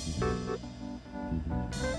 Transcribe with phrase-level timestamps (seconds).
[0.00, 1.89] 時に。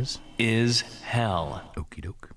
[0.00, 0.48] This Yes.
[0.48, 1.62] is hell.
[1.76, 2.30] Okie doke.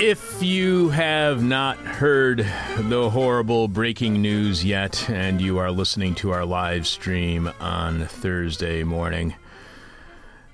[0.00, 2.44] If you have not heard
[2.76, 8.82] the horrible breaking news yet, and you are listening to our live stream on Thursday
[8.82, 9.36] morning,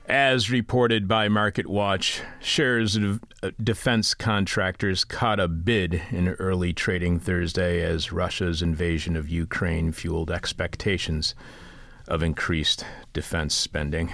[0.05, 6.75] as reported by Market Watch, shares of uh, defense contractors caught a bid in early
[6.75, 11.35] trading Thursday as Russia's invasion of Ukraine fueled expectations
[12.11, 14.13] of increased defense spending.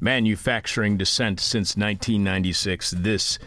[0.00, 2.90] Manufacturing dissent since 1996.
[2.98, 3.38] This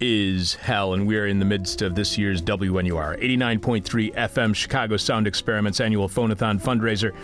[0.00, 5.26] is hell, and we're in the midst of this year's WNUR 89.3 FM Chicago Sound
[5.26, 7.14] Experiments annual Phonathon fundraiser,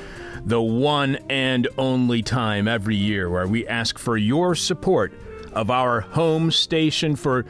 [0.44, 5.12] the one and only time every year where we ask for your support
[5.52, 7.46] of our home station for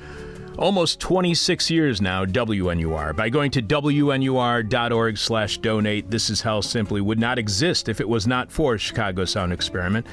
[0.59, 3.15] almost 26 years now, WNUR.
[3.17, 8.09] By going to WNUR.org slash donate, This Is Hell simply would not exist if it
[8.09, 10.07] was not for Chicago Sound Experiment.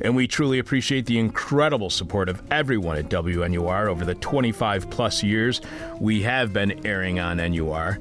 [0.00, 5.22] And we truly appreciate the incredible support of everyone at WNUR over the 25 plus
[5.22, 5.60] years
[6.00, 7.98] we have been airing on NUR.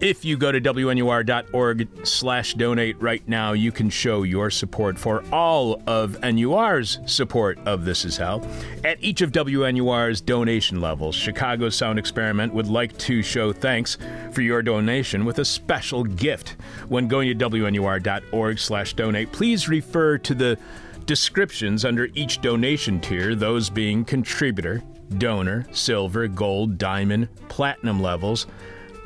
[0.00, 5.24] If you go to WNUR.org slash donate right now, you can show your support for
[5.32, 8.46] all of NUR's support of This Is Hell.
[8.82, 13.96] At each of WNUR's donation levels, Chicago Sound Experiment would like to show thanks
[14.32, 16.56] for your donation with a special gift.
[16.88, 20.58] When going to WNUR.org slash donate, please refer to the
[21.06, 24.82] descriptions under each donation tier, those being contributor,
[25.18, 28.46] donor, silver, gold, diamond, platinum levels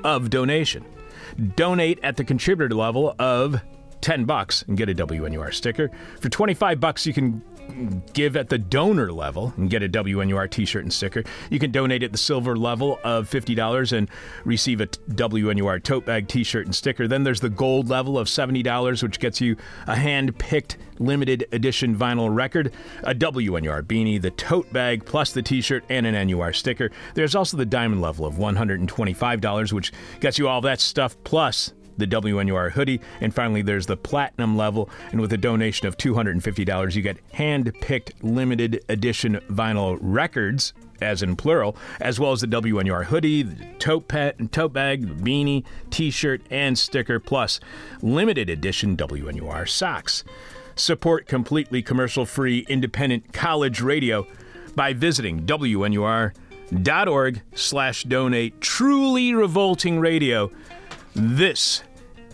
[0.05, 0.85] of donation.
[1.57, 3.61] Donate at the contributor level of
[4.01, 5.91] 10 bucks and get a WNUR sticker.
[6.21, 7.43] For 25 bucks you can
[8.13, 11.25] give at the donor level and get a WNUR t-shirt and sticker.
[11.51, 14.11] You can donate at the silver level of $50 and
[14.45, 17.09] receive a WNUR tote bag t-shirt and sticker.
[17.09, 22.35] Then there's the gold level of $70 which gets you a hand-picked limited edition vinyl
[22.35, 22.73] record,
[23.05, 26.91] a WNUR beanie, the tote bag plus the t-shirt and an NUR sticker.
[27.15, 32.07] There's also the diamond level of $125 which gets you all that stuff plus the
[32.07, 33.01] WNUR hoodie.
[33.21, 34.89] And finally, there's the platinum level.
[35.13, 40.73] And with a donation of $250, you get hand picked limited edition vinyl records.
[41.01, 45.07] As in plural, as well as the WNUR hoodie, the tote, pet, and tote bag,
[45.23, 47.61] beanie, t shirt, and sticker, plus
[48.03, 50.25] limited edition WNUR socks.
[50.75, 54.27] Support completely commercial free independent college radio
[54.75, 56.33] by visiting WNUR.org
[57.55, 58.61] slash donate.
[58.61, 60.53] Truly revolting radio.
[61.15, 61.83] This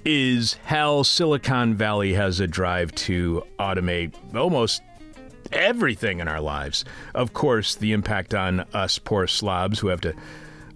[0.04, 4.82] is how Silicon Valley has a drive to automate almost
[5.52, 6.84] everything in our lives.
[7.14, 10.14] Of course, the impact on us poor slobs who have to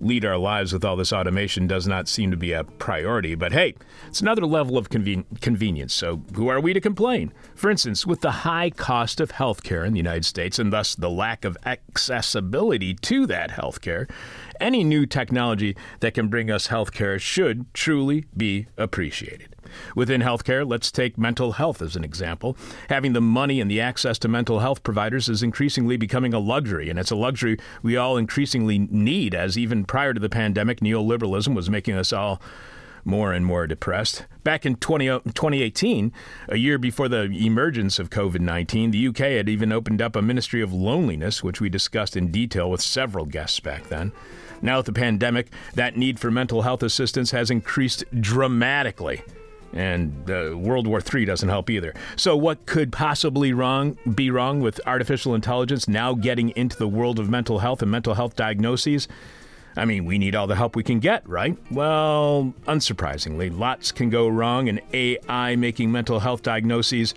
[0.01, 3.35] lead our lives with all this automation does not seem to be a priority.
[3.35, 3.75] But hey,
[4.07, 5.93] it's another level of conven- convenience.
[5.93, 7.33] So who are we to complain?
[7.55, 11.11] For instance, with the high cost of healthcare in the United States and thus the
[11.11, 14.09] lack of accessibility to that healthcare,
[14.61, 19.55] any new technology that can bring us healthcare should truly be appreciated.
[19.95, 22.57] Within healthcare, let's take mental health as an example.
[22.89, 26.89] Having the money and the access to mental health providers is increasingly becoming a luxury,
[26.89, 31.55] and it's a luxury we all increasingly need, as even prior to the pandemic, neoliberalism
[31.55, 32.41] was making us all
[33.05, 34.27] more and more depressed.
[34.45, 36.13] Back in 20, uh, 2018,
[36.49, 40.23] a year before the emergence of COVID 19, the UK had even opened up a
[40.23, 44.13] ministry of loneliness, which we discussed in detail with several guests back then.
[44.63, 49.23] Now, with the pandemic, that need for mental health assistance has increased dramatically.
[49.73, 51.95] And uh, World War III doesn't help either.
[52.17, 57.19] So, what could possibly wrong be wrong with artificial intelligence now getting into the world
[57.19, 59.09] of mental health and mental health diagnoses?
[59.77, 61.57] I mean, we need all the help we can get, right?
[61.71, 67.15] Well, unsurprisingly, lots can go wrong, and AI making mental health diagnoses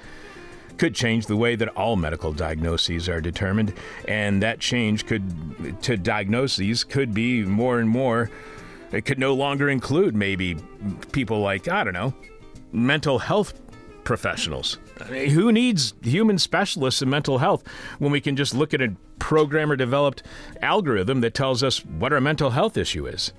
[0.82, 3.72] could change the way that all medical diagnoses are determined,
[4.08, 8.32] and that change could to diagnoses could be more and more.
[8.92, 10.58] It could no longer include maybe
[11.12, 12.16] people like I don't know,
[12.72, 13.62] mental health
[14.06, 14.80] professionals.
[15.06, 17.64] Who needs human specialists in mental health
[18.00, 20.24] when we can just look at a programmer developed
[20.64, 23.34] algorithm that tells us what our mental health issue is?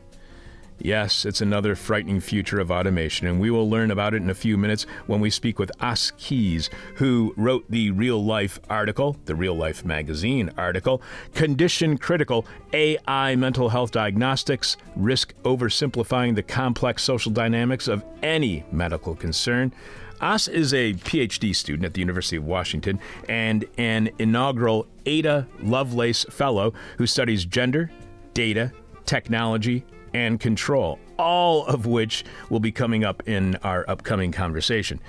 [0.79, 4.35] Yes, it's another frightening future of automation, and we will learn about it in a
[4.35, 9.35] few minutes when we speak with Os Keyes, who wrote the real life article, the
[9.35, 11.01] Real Life magazine article,
[11.35, 19.15] Condition Critical AI Mental Health Diagnostics Risk Oversimplifying the Complex Social Dynamics of Any Medical
[19.15, 19.73] Concern.
[20.21, 22.99] Os is a PhD student at the University of Washington
[23.29, 27.91] and an inaugural Ada Lovelace Fellow who studies gender,
[28.33, 28.73] data,
[29.05, 35.01] technology, and control, all of which will be coming up in our upcoming conversation.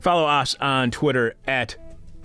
[0.00, 1.76] Follow us on Twitter at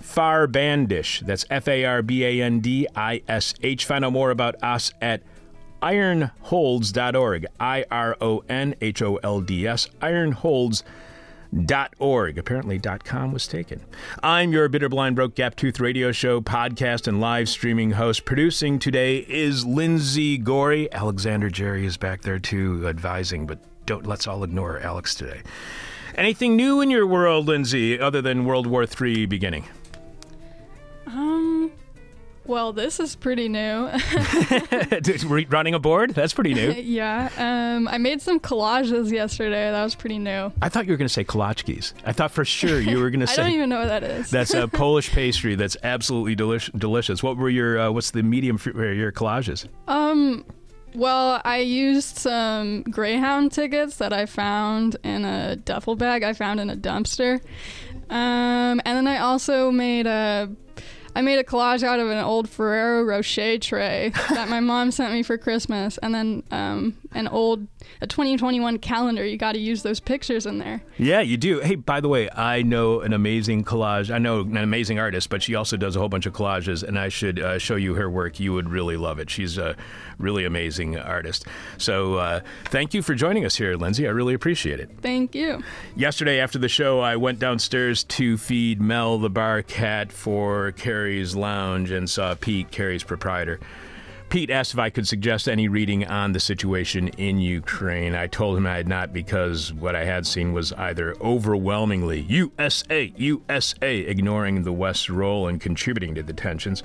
[0.02, 1.20] Farbandish.
[1.20, 3.84] That's F A R B A N D I S H.
[3.84, 5.22] Find out more about us at
[5.82, 7.46] ironholds.org.
[7.58, 9.88] I R O N H O L D S.
[10.00, 10.84] Ironholds.org.
[11.52, 12.38] .org.
[12.38, 13.80] Apparently, .com was taken.
[14.22, 18.24] I'm your Bitter Blind Broke Gap Tooth radio show, podcast, and live streaming host.
[18.24, 20.92] Producing today is Lindsay Gorey.
[20.92, 25.42] Alexander Jerry is back there too, advising, but don't let's all ignore Alex today.
[26.14, 29.64] Anything new in your world, Lindsay, other than World War III beginning?
[31.06, 31.72] Um,
[32.50, 33.88] well, this is pretty new.
[35.48, 36.10] Running a board?
[36.10, 36.72] That's pretty new.
[36.76, 37.30] yeah.
[37.38, 39.70] Um, I made some collages yesterday.
[39.70, 40.52] That was pretty new.
[40.60, 41.94] I thought you were going to say kolaczkis.
[42.04, 43.40] I thought for sure you were going to say.
[43.40, 44.30] I don't even know what that is.
[44.30, 47.22] that's a Polish pastry that's absolutely delish- delicious.
[47.22, 49.66] What were your, uh, what's the medium for your collages?
[49.86, 50.44] Um,
[50.92, 56.58] well, I used some Greyhound tickets that I found in a duffel bag I found
[56.58, 57.40] in a dumpster.
[58.10, 60.50] Um, and then I also made a
[61.14, 65.12] I made a collage out of an old Ferrero Rocher tray that my mom sent
[65.12, 67.66] me for Christmas, and then um, an old
[68.00, 69.24] a 2021 calendar.
[69.24, 70.82] You got to use those pictures in there.
[70.98, 71.60] Yeah, you do.
[71.60, 74.10] Hey, by the way, I know an amazing collage.
[74.10, 76.98] I know an amazing artist, but she also does a whole bunch of collages, and
[76.98, 78.40] I should uh, show you her work.
[78.40, 79.30] You would really love it.
[79.30, 79.76] She's a
[80.18, 81.46] really amazing artist.
[81.78, 84.06] So uh, thank you for joining us here, Lindsay.
[84.06, 84.90] I really appreciate it.
[85.00, 85.62] Thank you.
[85.96, 91.34] Yesterday after the show, I went downstairs to feed Mel the bar cat for Carrie's
[91.34, 93.60] Lounge and saw Pete, Carrie's proprietor.
[94.30, 98.14] Pete asked if I could suggest any reading on the situation in Ukraine.
[98.14, 103.12] I told him I had not because what I had seen was either overwhelmingly USA,
[103.16, 106.84] USA, ignoring the West's role in contributing to the tensions,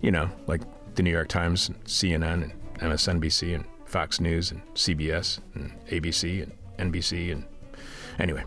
[0.00, 0.62] you know, like
[0.96, 6.42] the New York Times, and CNN, and MSNBC, and Fox News, and CBS, and ABC,
[6.42, 7.44] and NBC, and
[8.18, 8.44] Anyway,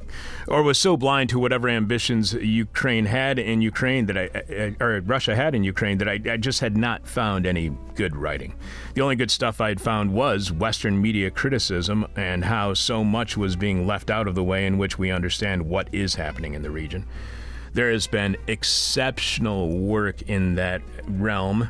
[0.47, 5.35] or was so blind to whatever ambitions Ukraine had in Ukraine that I, or Russia
[5.35, 8.55] had in Ukraine that I, I, just had not found any good writing.
[8.93, 13.55] The only good stuff I'd found was Western media criticism and how so much was
[13.55, 16.71] being left out of the way in which we understand what is happening in the
[16.71, 17.05] region.
[17.73, 21.69] There has been exceptional work in that realm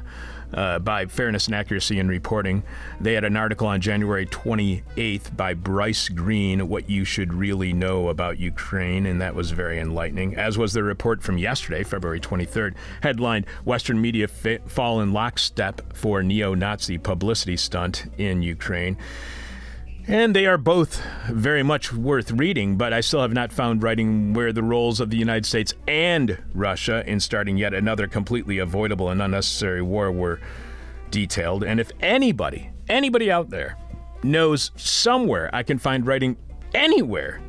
[0.53, 2.63] uh, by Fairness and Accuracy in Reporting.
[3.01, 8.09] They had an article on January 28th by Bryce Greene, What You Should Really Know
[8.09, 12.75] About Ukraine, and that was very enlightening, as was the report from yesterday, February 23rd,
[13.01, 18.97] headlined Western Media fa- Fall in Lockstep for Neo Nazi Publicity Stunt in Ukraine.
[20.09, 24.33] And they are both very much worth reading, but I still have not found writing
[24.33, 29.09] where the roles of the United States and Russia in starting yet another completely avoidable
[29.09, 30.39] and unnecessary war were
[31.11, 31.65] detailed.
[31.65, 33.77] And if anybody, anybody out there
[34.23, 36.37] knows somewhere I can find writing
[36.73, 37.41] anywhere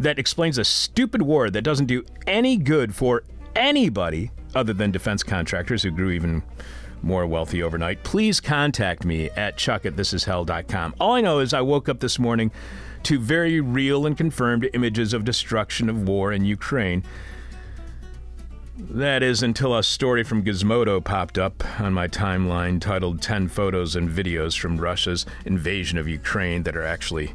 [0.00, 3.22] that explains a stupid war that doesn't do any good for
[3.54, 6.42] anybody other than defense contractors who grew even
[7.02, 10.94] more wealthy overnight, please contact me at chuck at thisishell.com.
[11.00, 12.50] All I know is I woke up this morning
[13.04, 17.02] to very real and confirmed images of destruction of war in Ukraine.
[18.78, 23.96] That is until a story from Gizmodo popped up on my timeline titled 10 Photos
[23.96, 27.32] and Videos from Russia's Invasion of Ukraine that are actually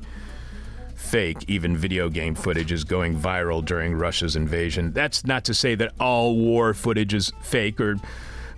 [0.96, 1.46] fake.
[1.48, 4.92] Even video game footage is going viral during Russia's invasion.
[4.92, 7.98] That's not to say that all war footage is fake or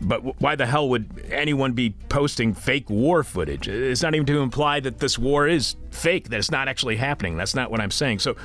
[0.01, 3.67] but why the hell would anyone be posting fake war footage?
[3.67, 7.37] It's not even to imply that this war is fake, that it's not actually happening.
[7.37, 8.19] That's not what I'm saying.
[8.19, 8.35] So,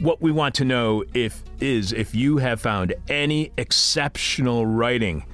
[0.00, 5.24] what we want to know if is if you have found any exceptional writing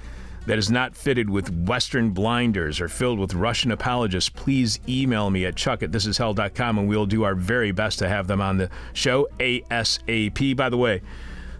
[0.46, 5.46] that is not fitted with Western blinders or filled with Russian apologists, please email me
[5.46, 8.70] at chuck at thisishell.com and we'll do our very best to have them on the
[8.92, 10.56] show ASAP.
[10.56, 11.02] By the way,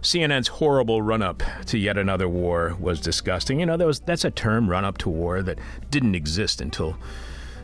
[0.05, 3.59] CNN's horrible run up to yet another war was disgusting.
[3.59, 5.57] You know, that was, that's a term, run up to war, that
[5.89, 6.95] didn't exist until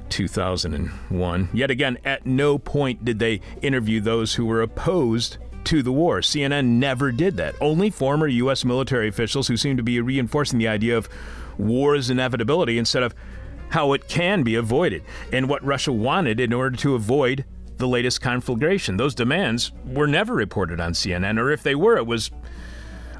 [0.09, 1.49] 2001.
[1.53, 6.21] Yet again, at no point did they interview those who were opposed to the war.
[6.21, 7.53] CNN never did that.
[7.61, 8.65] Only former U.S.
[8.65, 11.07] military officials who seem to be reinforcing the idea of
[11.59, 13.13] war's inevitability instead of
[13.69, 17.45] how it can be avoided and what Russia wanted in order to avoid
[17.81, 18.95] the latest conflagration.
[18.95, 22.31] Those demands were never reported on CNN, or if they were, it was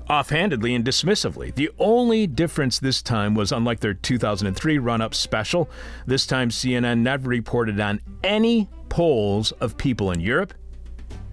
[0.09, 1.53] offhandedly and dismissively.
[1.53, 5.69] The only difference this time was unlike their 2003 run up special,
[6.05, 10.53] this time CNN never reported on any polls of people in Europe,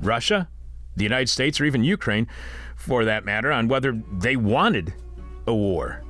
[0.01, 0.49] Russia,
[0.97, 2.27] the United States, or even Ukraine,
[2.77, 4.95] for that matter, on whether they wanted
[5.47, 6.03] a war.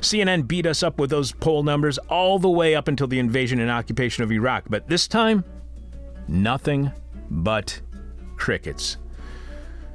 [0.00, 3.60] CNN beat us up with those poll numbers all the way up until the invasion
[3.60, 5.44] and occupation of Iraq, but this time,
[6.28, 6.90] nothing
[7.30, 7.80] but
[8.36, 8.98] crickets.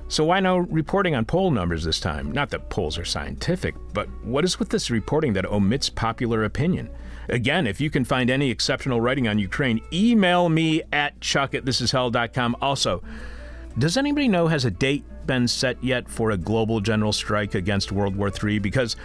[0.10, 2.32] So why no reporting on poll numbers this time?
[2.32, 6.90] Not that polls are scientific, but what is with this reporting that omits popular opinion?
[7.30, 11.66] Again, if you can find any exceptional writing on Ukraine, email me at chuck at
[11.66, 12.56] thisishell.com.
[12.62, 13.04] Also,
[13.78, 17.92] does anybody know has a date been set yet for a global general strike against
[17.92, 18.60] World War III?
[18.60, 18.96] Because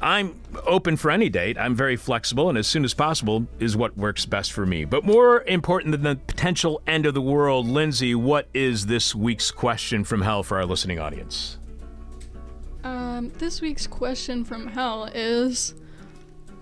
[0.00, 0.34] I'm
[0.66, 1.58] open for any date.
[1.58, 4.84] I'm very flexible, and as soon as possible is what works best for me.
[4.84, 9.50] But more important than the potential end of the world, Lindsay, what is this week's
[9.50, 11.58] question from hell for our listening audience?
[12.84, 15.74] Um, this week's question from hell is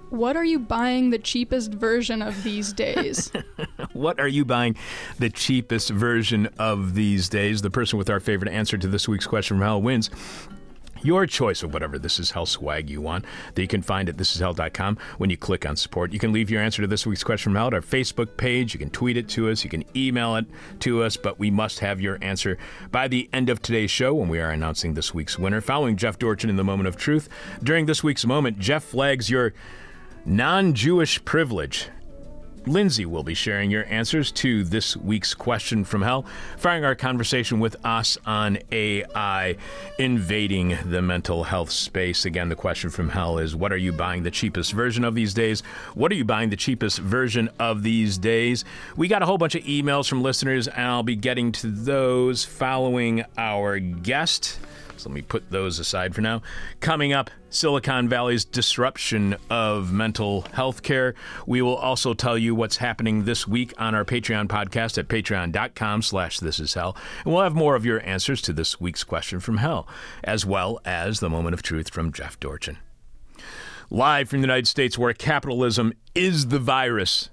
[0.09, 3.31] What are you buying the cheapest version of these days?
[3.93, 4.77] what are you buying
[5.19, 7.61] the cheapest version of these days?
[7.61, 10.11] The person with our favorite answer to this week's question from hell wins
[11.03, 13.25] your choice of whatever This Is Hell swag you want
[13.55, 16.13] that you can find at thisishell.com when you click on support.
[16.13, 18.73] You can leave your answer to this week's question from hell at our Facebook page.
[18.75, 19.65] You can tweet it to us.
[19.65, 20.47] You can email it
[20.81, 22.59] to us, but we must have your answer
[22.91, 25.61] by the end of today's show when we are announcing this week's winner.
[25.61, 27.29] Following Jeff Dorchin in the moment of truth,
[27.63, 29.53] during this week's moment, Jeff flags your
[30.25, 31.89] non Jewish privilege
[32.67, 37.61] Lindsay will be sharing your answers to this week's question from hell, firing our conversation
[37.61, 39.57] with us on AI
[39.99, 42.25] invading the mental health space.
[42.25, 45.33] Again, the question from hell is what are you buying the cheapest version of these
[45.33, 45.61] days?
[45.95, 48.65] What are you buying the cheapest version of these days?
[48.97, 52.45] We got a whole bunch of emails from listeners, and I'll be getting to those
[52.45, 54.59] following our guest.
[54.99, 56.43] So let me put those aside for now.
[56.81, 61.15] Coming up, Silicon Valley's disruption of mental health care.
[61.47, 66.03] We will also tell you what's happening this week on our Patreon podcast at patreon.com
[66.03, 66.97] slash this is hell.
[67.25, 69.87] And we'll have more of your answers to this week's question from hell,
[70.25, 72.79] as well as the moment of truth from Jeff Dorchin.
[73.91, 77.31] Live from the United States where capitalism is the virus.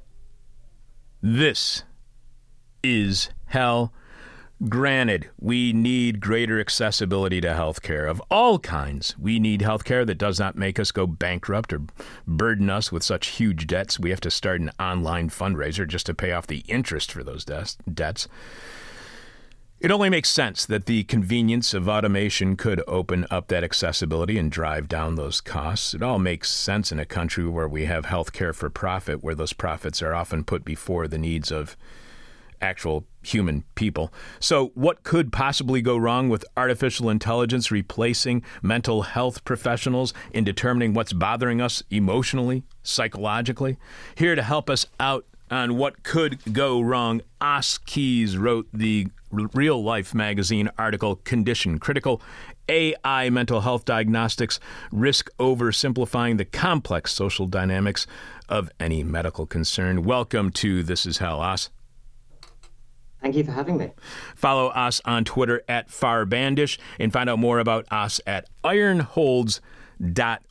[1.22, 1.84] This
[2.84, 3.94] is hell.
[4.70, 9.14] Granted, we need greater accessibility to healthcare of all kinds.
[9.18, 11.82] We need healthcare that does not make us go bankrupt or
[12.26, 14.00] burden us with such huge debts.
[14.00, 17.44] We have to start an online fundraiser just to pay off the interest for those
[17.44, 18.28] debts.
[19.82, 24.50] It only makes sense that the convenience of automation could open up that accessibility and
[24.50, 25.94] drive down those costs.
[25.94, 29.52] It all makes sense in a country where we have healthcare for profit, where those
[29.52, 31.76] profits are often put before the needs of
[32.64, 34.12] actual human people.
[34.40, 40.94] So, what could possibly go wrong with artificial intelligence replacing mental health professionals in determining
[40.94, 43.78] what's bothering us emotionally, psychologically?
[44.16, 49.84] Here to help us out on what could go wrong, Os Keyes wrote the Real
[49.84, 52.22] Life magazine article Condition Critical
[52.70, 54.60] AI Mental Health Diagnostics
[54.92, 58.08] Risk Oversimplifying the Complex Social Dynamics
[58.48, 60.04] of Any Medical Concern.
[60.04, 61.70] Welcome to This Is Hell, Os.
[63.24, 63.92] Thank you for having me.
[64.36, 69.64] Follow us on Twitter at Farbandish and find out more about us at Ironholds.com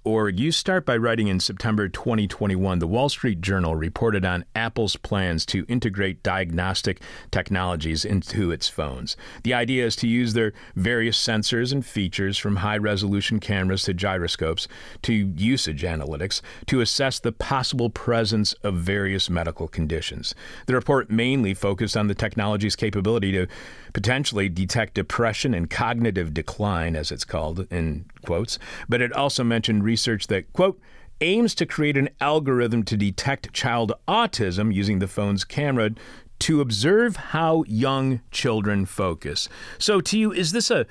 [0.05, 0.41] org.
[0.41, 2.79] You start by writing in September 2021.
[2.79, 9.17] The Wall Street Journal reported on Apple's plans to integrate diagnostic technologies into its phones.
[9.43, 13.95] The idea is to use their various sensors and features from high resolution cameras to
[13.95, 14.69] gyroscopes
[15.03, 20.35] to usage analytics to assess the possible presence of various medical conditions.
[20.67, 23.47] The report mainly focused on the technology's capability to
[23.93, 28.59] potentially detect depression and cognitive decline, as it's called in quotes,
[28.89, 30.81] but it also mentioned research that, quote,
[31.21, 35.91] aims to create an algorithm to detect child autism using the phone's camera
[36.41, 39.49] to observe how young children focus.
[39.79, 40.87] So, to you, is this a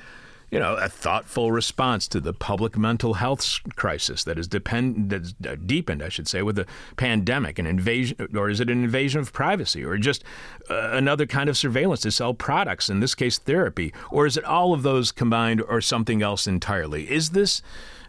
[0.51, 5.33] you know, a thoughtful response to the public mental health crisis that depend that's
[5.65, 6.65] deepened, I should say, with the
[6.97, 10.25] pandemic, an invasion, or is it an invasion of privacy, or just
[10.69, 14.43] uh, another kind of surveillance to sell products, in this case, therapy, or is it
[14.43, 17.09] all of those combined, or something else entirely?
[17.09, 17.61] Is this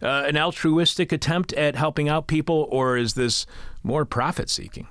[0.03, 3.47] uh, an altruistic attempt at helping out people, or is this
[3.85, 4.89] more profit seeking?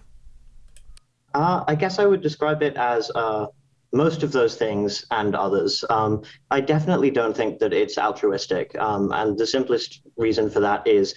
[1.34, 3.48] Uh, I guess I would describe it as uh,
[3.94, 5.84] most of those things and others.
[5.90, 8.74] Um, I definitely don't think that it's altruistic.
[8.80, 11.16] Um, and the simplest reason for that is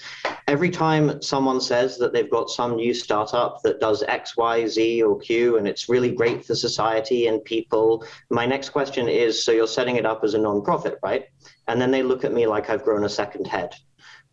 [0.49, 5.03] every time someone says that they've got some new startup that does X, Y, Z,
[5.03, 9.53] or Q, and it's really great for society and people, my next question is so
[9.53, 11.27] you're setting it up as a nonprofit, right?
[11.69, 13.75] And then they look at me like I've grown a second head.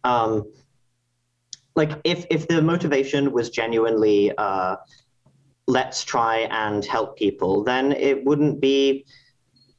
[0.03, 0.51] Um,
[1.75, 4.75] like if if the motivation was genuinely uh,
[5.67, 9.05] let's try and help people, then it wouldn't be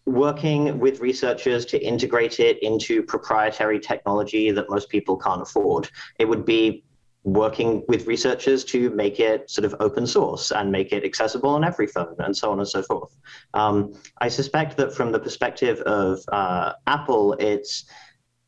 [0.05, 5.89] working with researchers to integrate it into proprietary technology that most people can't afford.
[6.19, 6.85] It would be
[7.25, 11.63] working with researchers to make it sort of open source and make it accessible on
[11.63, 13.17] every phone and so on and so forth.
[13.55, 17.85] Um, I suspect that from the perspective of uh, Apple, it's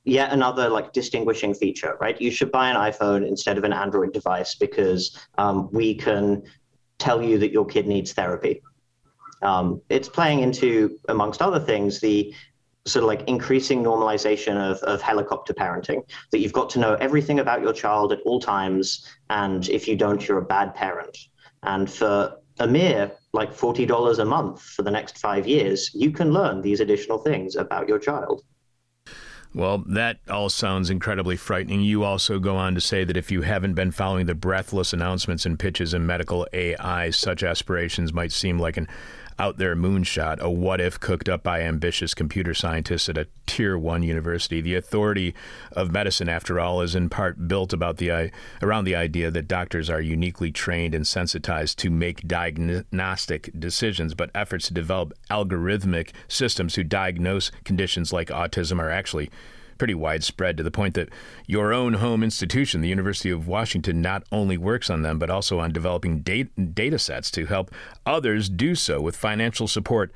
[0.05, 2.21] yet another like distinguishing feature, right?
[2.21, 6.43] You should buy an iPhone instead of an Android device because um, we can
[6.99, 8.63] tell you that your kid needs therapy.
[9.43, 12.35] Um, it's playing into, amongst other things, the
[12.87, 17.41] sort of like increasing normalization of, of helicopter parenting that you've got to know everything
[17.41, 21.17] about your child at all times and if you don't you're a bad parent
[21.63, 26.31] and for a mere like $40 a month for the next five years you can
[26.31, 28.43] learn these additional things about your child
[29.55, 31.81] well, that all sounds incredibly frightening.
[31.81, 35.47] You also go on to say that if you haven't been following the breathless announcements
[35.47, 38.89] and pitches in medical AI, such aspirations might seem like an
[39.39, 43.77] out there moonshot, a what if cooked up by ambitious computer scientists at a tier
[43.77, 44.61] one university.
[44.61, 45.35] The authority
[45.73, 48.31] of medicine, after all, is in part built about the
[48.63, 54.31] around the idea that doctors are uniquely trained and sensitized to make diagnostic decisions, but
[54.35, 59.31] efforts to develop algorithmic systems to diagnose conditions like autism are actually
[59.79, 61.09] pretty widespread to the point that
[61.47, 65.61] your own home institution, the University of Washington, not only works on them, but also
[65.61, 67.71] on developing data, data sets to help
[68.07, 70.13] others do so with financial support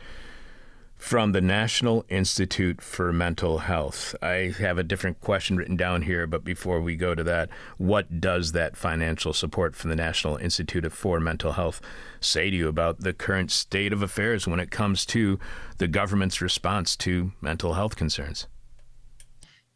[0.98, 4.16] from the National Institute for Mental Health.
[4.20, 7.48] I have a different question written down here, but before we go to that,
[7.78, 11.80] what does that financial support from the National Institute for Mental Health
[12.20, 15.38] say to you about the current state of affairs when it comes to
[15.78, 18.48] the government's response to mental health concerns?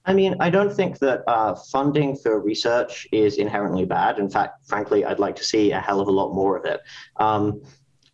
[0.04, 4.18] I mean, I don't think that uh, funding for research is inherently bad.
[4.18, 6.80] In fact, frankly, I'd like to see a hell of a lot more of it.
[7.16, 7.62] Um,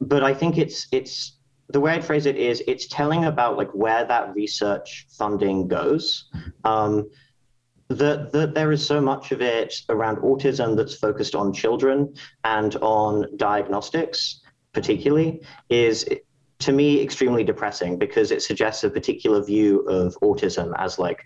[0.00, 1.38] but I think it's it's
[1.70, 6.30] the way I'd phrase it is it's telling about like where that research funding goes.
[6.64, 7.10] Um,
[7.88, 12.76] that that there is so much of it around autism that's focused on children and
[12.76, 16.06] on diagnostics, particularly, is
[16.58, 21.24] to me extremely depressing because it suggests a particular view of autism as like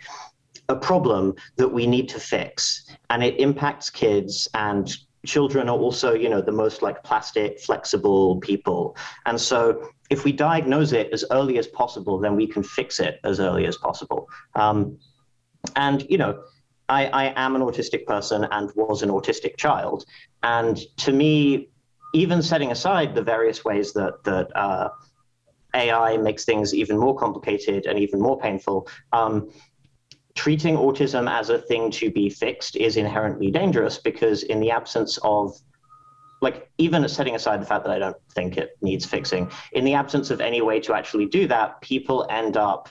[0.73, 6.15] a problem that we need to fix and it impacts kids and children are also
[6.15, 11.25] you know the most like plastic flexible people and so if we diagnose it as
[11.31, 14.99] early as possible then we can fix it as early as possible um,
[15.77, 16.43] and you know
[16.89, 20.05] I, I am an autistic person and was an autistic child
[20.43, 21.69] and to me
[22.15, 24.89] even setting aside the various ways that that uh,
[25.75, 28.89] AI makes things even more complicated and even more painful.
[29.13, 29.51] Um,
[30.35, 35.19] treating autism as a thing to be fixed is inherently dangerous because in the absence
[35.23, 35.57] of
[36.41, 39.95] like even setting aside the fact that I don't think it needs fixing, in the
[39.95, 42.89] absence of any way to actually do that, people end up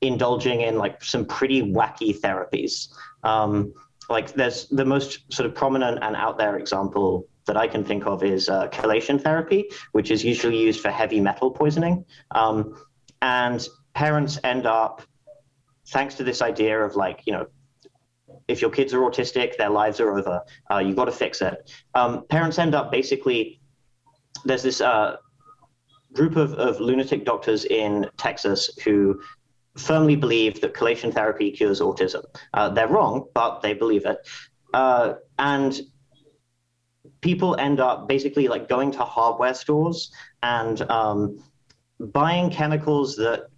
[0.00, 2.88] indulging in like some pretty wacky therapies.
[3.22, 3.74] Um,
[4.08, 8.06] like there's the most sort of prominent and out there example that I can think
[8.06, 12.04] of is uh, chelation therapy, which is usually used for heavy metal poisoning.
[12.30, 12.76] Um,
[13.20, 15.02] and parents end up
[15.88, 17.46] thanks to this idea of like, you know,
[18.46, 20.42] if your kids are autistic, their lives are over.
[20.70, 21.70] Uh, you've got to fix it.
[21.94, 23.60] Um, parents end up basically,
[24.44, 25.16] there's this uh,
[26.12, 29.20] group of, of lunatic doctors in Texas who
[29.76, 32.24] firmly believe that chelation therapy cures autism.
[32.54, 34.18] Uh, they're wrong, but they believe it.
[34.74, 35.80] Uh, and
[37.20, 41.42] people end up basically like going to hardware stores and um,
[41.98, 43.48] buying chemicals that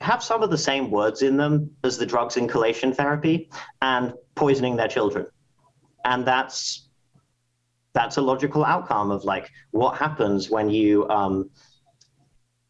[0.00, 3.50] have some of the same words in them as the drugs in chelation therapy
[3.82, 5.26] and poisoning their children.
[6.04, 6.88] And that's
[7.94, 11.50] that's a logical outcome of like what happens when you um,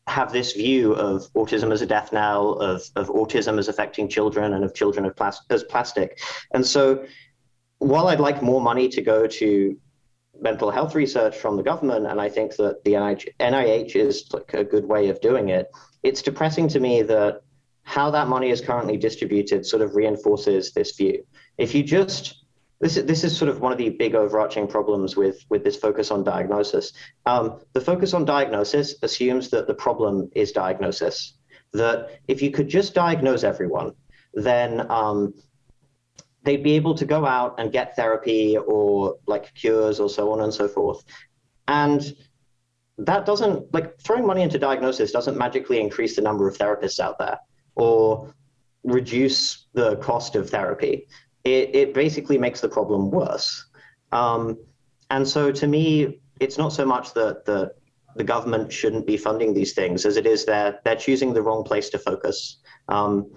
[0.07, 4.55] have this view of autism as a death knell, of, of autism as affecting children,
[4.55, 5.11] and of children
[5.51, 6.19] as plastic.
[6.53, 7.05] And so,
[7.79, 9.79] while I'd like more money to go to
[10.41, 14.55] mental health research from the government, and I think that the NIH, NIH is like
[14.55, 15.71] a good way of doing it
[16.03, 17.43] it's depressing to me that
[17.83, 21.25] how that money is currently distributed sort of reinforces this view.
[21.57, 22.45] If you just
[22.81, 25.77] this is this is sort of one of the big overarching problems with with this
[25.77, 26.93] focus on diagnosis.
[27.27, 31.35] Um, the focus on diagnosis assumes that the problem is diagnosis.
[31.73, 33.93] That if you could just diagnose everyone,
[34.33, 35.35] then um,
[36.43, 40.41] they'd be able to go out and get therapy or like cures or so on
[40.41, 41.05] and so forth.
[41.67, 42.15] And
[42.99, 47.19] that doesn't like throwing money into diagnosis doesn't magically increase the number of therapists out
[47.19, 47.39] there
[47.77, 48.35] or
[48.83, 51.07] reduce the cost of therapy
[51.45, 53.67] it, it basically makes the problem worse.
[54.13, 54.59] Um,
[55.11, 57.73] and so to me, it's not so much that the,
[58.17, 61.65] the government shouldn't be funding these things as it is they're, they're choosing the wrong
[61.65, 62.59] place to focus.
[62.89, 63.33] Um,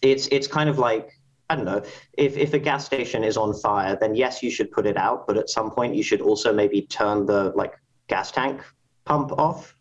[0.00, 1.10] it's, it's kind of like,
[1.52, 1.82] I don't know,
[2.14, 5.26] if, if a gas station is on fire, then yes, you should put it out,
[5.26, 7.74] but at some point you should also maybe turn the like
[8.08, 8.62] gas tank
[9.04, 9.76] pump off.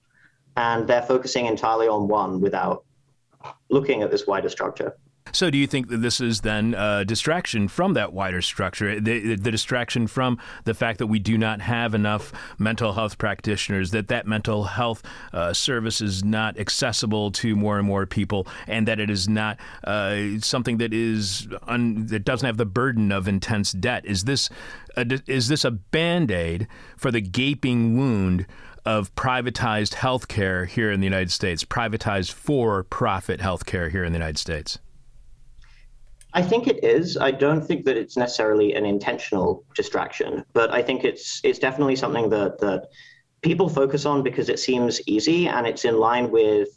[0.58, 2.84] And they're focusing entirely on one without
[3.70, 4.98] looking at this wider structure.
[5.34, 9.36] So, do you think that this is then a distraction from that wider structure, the,
[9.36, 14.08] the, distraction from the fact that we do not have enough mental health practitioners, that
[14.10, 19.00] that mental health uh, service is not accessible to more and more people, and that
[19.00, 23.72] it is not uh, something that is un, that doesn't have the burden of intense
[23.72, 24.06] debt?
[24.06, 24.50] Is this
[24.98, 26.67] a, is this a band aid
[26.98, 28.46] for the gaping wound?
[28.84, 34.17] Of privatized healthcare here in the United States, privatized for profit healthcare here in the
[34.17, 34.80] United States?
[36.34, 37.17] I think it is.
[37.17, 41.96] I don't think that it's necessarily an intentional distraction, but I think it's it's definitely
[41.96, 42.88] something that that
[43.41, 46.70] people focus on because it seems easy and it's in line with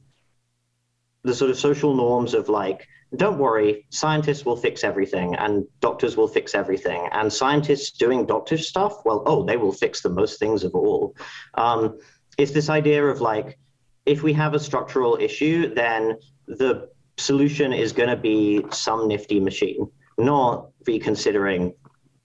[1.22, 2.86] the sort of social norms of like
[3.16, 8.58] don't worry scientists will fix everything and doctors will fix everything and scientists doing doctor
[8.58, 11.14] stuff well oh they will fix the most things of all
[11.54, 11.98] um,
[12.38, 13.58] it's this idea of like
[14.04, 19.40] if we have a structural issue then the solution is going to be some nifty
[19.40, 21.74] machine, not reconsidering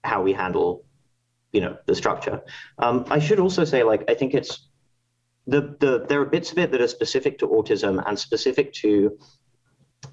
[0.04, 0.84] how we handle,
[1.52, 2.40] you know, the structure.
[2.78, 4.68] Um, I should also say, like, I think it's
[5.46, 9.18] the the there are bits of it that are specific to autism and specific to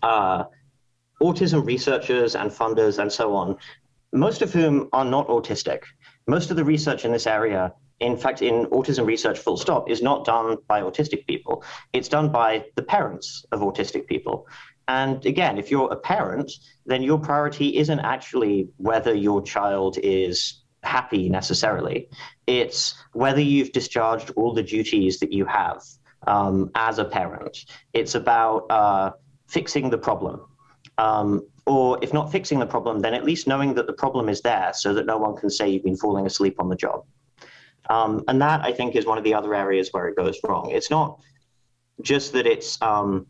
[0.02, 0.44] uh,
[1.22, 3.58] autism researchers and funders and so on,
[4.14, 5.84] most of whom are not autistic.
[6.28, 10.02] Most of the research in this area in fact, in autism research, full stop, is
[10.02, 11.64] not done by autistic people.
[11.94, 14.48] It's done by the parents of autistic people.
[14.88, 16.52] And again, if you're a parent,
[16.86, 22.08] then your priority isn't actually whether your child is happy necessarily.
[22.46, 25.82] It's whether you've discharged all the duties that you have
[26.28, 27.66] um, as a parent.
[27.94, 29.12] It's about uh,
[29.48, 30.42] fixing the problem.
[30.98, 34.42] Um, or if not fixing the problem, then at least knowing that the problem is
[34.42, 37.04] there so that no one can say you've been falling asleep on the job.
[37.90, 40.72] Um, and that I think is one of the other areas where it goes wrong.
[40.72, 41.20] It's not
[42.02, 43.26] just that it's um,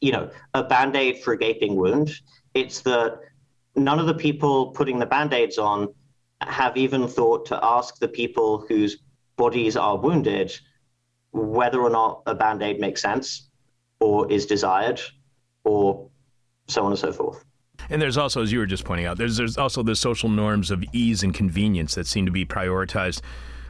[0.00, 2.10] you know a band-aid for a gaping wound.
[2.54, 3.20] It's that
[3.74, 5.88] none of the people putting the band-aids on
[6.42, 8.98] have even thought to ask the people whose
[9.36, 10.52] bodies are wounded
[11.32, 13.48] whether or not a band-aid makes sense
[14.00, 15.00] or is desired
[15.64, 16.08] or
[16.68, 17.44] so on and so forth.
[17.88, 20.70] And there's also, as you were just pointing out, there's there's also the social norms
[20.70, 23.20] of ease and convenience that seem to be prioritized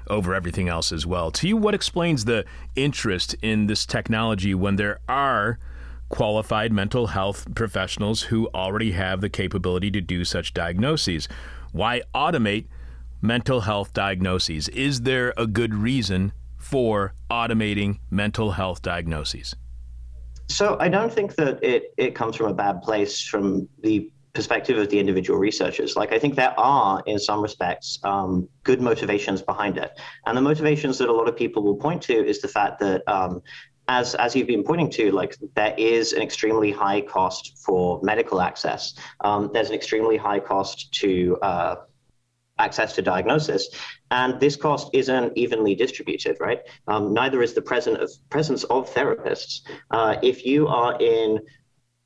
[0.09, 1.31] over everything else as well.
[1.33, 5.59] To you, what explains the interest in this technology when there are
[6.09, 11.29] qualified mental health professionals who already have the capability to do such diagnoses?
[11.73, 12.67] Why automate
[13.21, 14.69] mental health diagnoses?
[14.69, 19.57] Is there a good reason for automating mental health diagnoses?
[20.49, 24.77] So I don't think that it, it comes from a bad place from the perspective
[24.79, 25.97] of the individual researchers.
[25.97, 30.43] Like I think there are, in some respects, um, good motivations behind it, and the
[30.43, 33.03] motivations that a lot of people will point to is the fact that.
[33.07, 33.43] Um,
[33.89, 38.41] as, as you've been pointing to, like there is an extremely high cost for medical
[38.41, 38.95] access.
[39.21, 41.77] Um, there's an extremely high cost to uh,
[42.59, 43.69] access to diagnosis.
[44.11, 46.61] And this cost isn't evenly distributed, right?
[46.89, 49.61] Um, neither is the present of, presence of therapists.
[49.91, 51.41] Uh, if you are in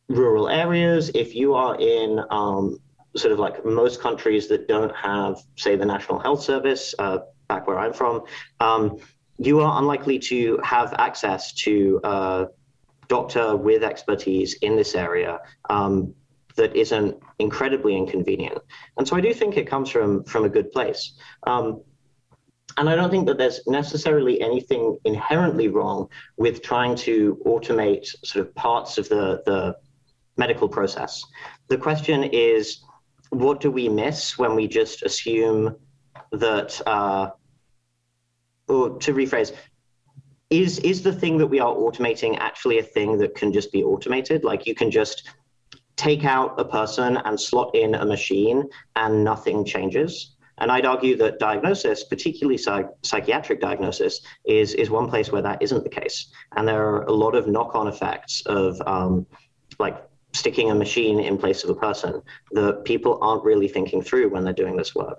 [0.09, 2.79] rural areas, if you are in um,
[3.17, 7.67] sort of like most countries that don't have, say, the National Health Service, uh, back
[7.67, 8.23] where I'm from,
[8.61, 8.99] um,
[9.39, 12.47] you are unlikely to have access to a
[13.09, 16.15] doctor with expertise in this area um,
[16.57, 18.59] that isn't incredibly inconvenient.
[18.97, 21.15] And so I do think it comes from from a good place.
[21.47, 21.83] Um,
[22.77, 28.47] and I don't think that there's necessarily anything inherently wrong with trying to automate sort
[28.47, 29.77] of parts of the, the
[30.37, 31.25] medical process.
[31.69, 32.83] The question is,
[33.31, 35.77] what do we miss when we just assume
[36.33, 37.31] that, uh,
[38.69, 39.53] or to rephrase,
[40.49, 43.85] is is the thing that we are automating actually a thing that can just be
[43.85, 44.43] automated?
[44.43, 45.29] Like you can just
[46.01, 48.65] take out a person and slot in a machine
[48.97, 50.35] and nothing changes.
[50.57, 55.61] And I'd argue that diagnosis, particularly psych- psychiatric diagnosis, is, is one place where that
[55.61, 56.33] isn't the case.
[56.57, 59.27] And there are a lot of knock on effects of um,
[59.79, 64.31] like sticking a machine in place of a person that people aren't really thinking through
[64.31, 65.19] when they're doing this work.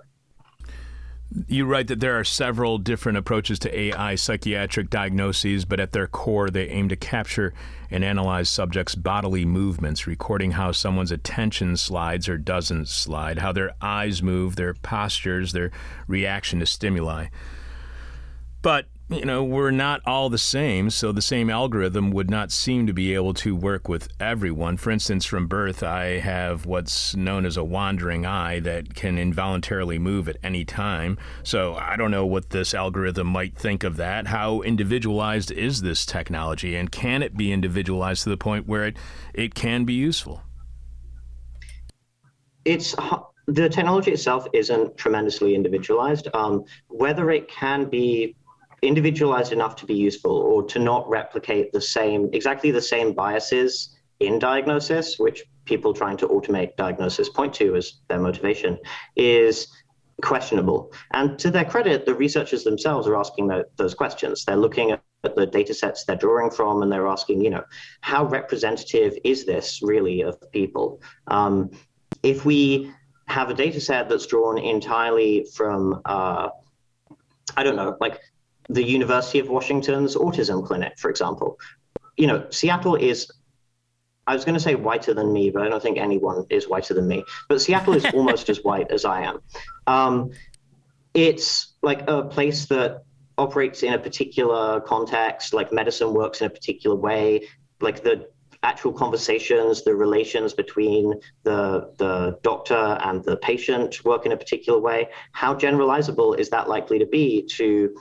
[1.48, 6.06] You write that there are several different approaches to AI psychiatric diagnoses, but at their
[6.06, 7.54] core, they aim to capture
[7.90, 13.72] and analyze subjects' bodily movements, recording how someone's attention slides or doesn't slide, how their
[13.80, 15.70] eyes move, their postures, their
[16.06, 17.26] reaction to stimuli.
[18.60, 22.86] But you know, we're not all the same, so the same algorithm would not seem
[22.86, 24.76] to be able to work with everyone.
[24.76, 29.98] For instance, from birth, I have what's known as a wandering eye that can involuntarily
[29.98, 31.18] move at any time.
[31.42, 34.26] So I don't know what this algorithm might think of that.
[34.26, 38.96] How individualized is this technology, and can it be individualized to the point where it,
[39.34, 40.42] it can be useful?
[42.64, 42.94] It's
[43.48, 46.28] the technology itself isn't tremendously individualized.
[46.32, 48.36] Um, whether it can be
[48.82, 53.96] individualized enough to be useful or to not replicate the same exactly the same biases
[54.20, 58.76] in diagnosis which people trying to automate diagnosis point to as their motivation
[59.16, 59.68] is
[60.20, 60.92] questionable.
[61.12, 64.44] And to their credit the researchers themselves are asking the, those questions.
[64.44, 65.02] They're looking at
[65.36, 67.62] the data sets they're drawing from and they're asking you know
[68.00, 71.00] how representative is this really of people?
[71.28, 71.70] Um,
[72.24, 72.90] if we
[73.28, 76.48] have a data set that's drawn entirely from uh,
[77.56, 78.20] I don't know, like
[78.68, 81.58] the University of Washington's autism clinic, for example.
[82.16, 83.30] You know, Seattle is
[84.26, 86.94] I was going to say whiter than me, but I don't think anyone is whiter
[86.94, 87.24] than me.
[87.48, 89.40] But Seattle is almost as white as I am.
[89.86, 90.30] Um,
[91.14, 93.02] it's like a place that
[93.36, 97.48] operates in a particular context, like medicine works in a particular way,
[97.80, 98.28] like the
[98.62, 104.78] actual conversations, the relations between the, the doctor and the patient work in a particular
[104.78, 105.08] way.
[105.32, 107.96] How generalizable is that likely to be to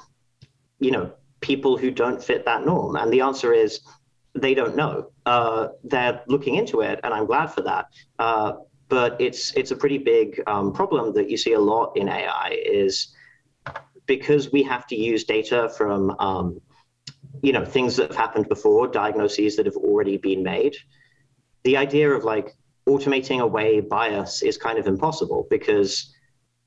[0.81, 2.97] you know, people who don't fit that norm?
[2.97, 3.79] And the answer is
[4.33, 5.11] they don't know.
[5.25, 7.85] Uh, they're looking into it, and I'm glad for that.
[8.19, 8.53] Uh,
[8.89, 12.59] but it's it's a pretty big um, problem that you see a lot in AI
[12.65, 13.15] is
[14.05, 16.59] because we have to use data from um,
[17.41, 20.75] you know things that have happened before, diagnoses that have already been made.
[21.63, 22.55] The idea of like
[22.89, 26.13] automating away bias is kind of impossible because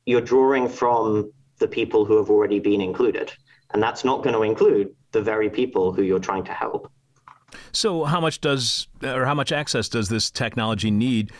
[0.06, 3.32] you're drawing from the people who have already been included.
[3.74, 6.90] And that's not going to include the very people who you're trying to help.
[7.72, 11.32] So, how much does, or how much access does this technology need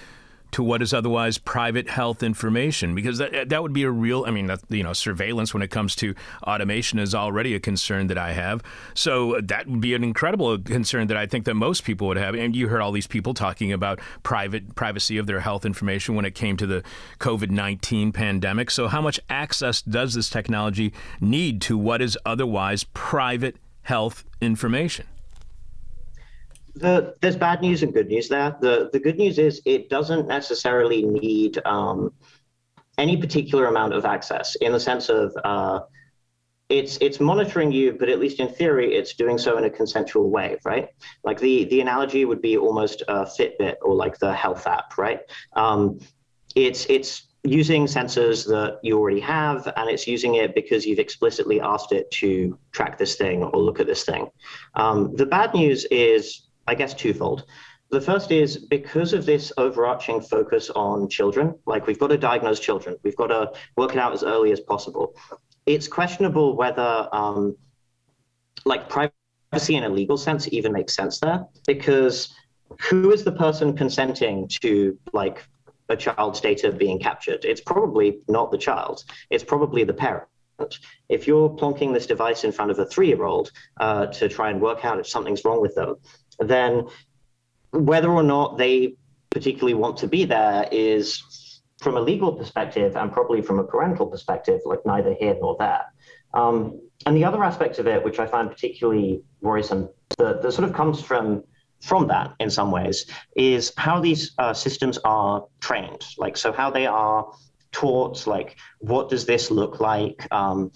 [0.54, 4.30] to what is otherwise private health information because that that would be a real I
[4.30, 6.14] mean you know surveillance when it comes to
[6.44, 8.62] automation is already a concern that I have.
[8.94, 12.36] So that would be an incredible concern that I think that most people would have.
[12.36, 16.24] And you heard all these people talking about private privacy of their health information when
[16.24, 16.84] it came to the
[17.18, 18.70] COVID-19 pandemic.
[18.70, 25.06] So how much access does this technology need to what is otherwise private health information
[26.74, 28.56] the, there's bad news and good news there.
[28.60, 32.12] The the good news is it doesn't necessarily need um,
[32.98, 35.80] any particular amount of access in the sense of uh,
[36.68, 40.30] it's it's monitoring you, but at least in theory, it's doing so in a consensual
[40.30, 40.88] way, right?
[41.22, 45.20] Like the the analogy would be almost a Fitbit or like the health app, right?
[45.54, 46.00] Um,
[46.56, 51.60] it's it's using sensors that you already have, and it's using it because you've explicitly
[51.60, 54.28] asked it to track this thing or look at this thing.
[54.74, 57.44] Um, the bad news is I guess, twofold.
[57.90, 62.58] The first is because of this overarching focus on children, like we've got to diagnose
[62.58, 65.14] children, we've got to work it out as early as possible.
[65.66, 67.56] It's questionable whether, um,
[68.64, 72.34] like, privacy in a legal sense even makes sense there, because
[72.88, 75.46] who is the person consenting to, like,
[75.88, 77.44] a child's data being captured?
[77.44, 80.28] It's probably not the child, it's probably the parent.
[81.08, 84.50] If you're plonking this device in front of a three year old uh, to try
[84.50, 85.96] and work out if something's wrong with them,
[86.38, 86.86] then
[87.70, 88.96] whether or not they
[89.30, 94.06] particularly want to be there is from a legal perspective and probably from a parental
[94.06, 95.84] perspective, like neither here nor there.
[96.32, 100.68] Um, and the other aspect of it, which I find particularly worrisome, that, that sort
[100.68, 101.44] of comes from
[101.82, 103.04] from that in some ways,
[103.36, 106.02] is how these uh, systems are trained.
[106.16, 107.30] Like, so how they are
[107.72, 110.26] taught, like, what does this look like?
[110.32, 110.72] Um,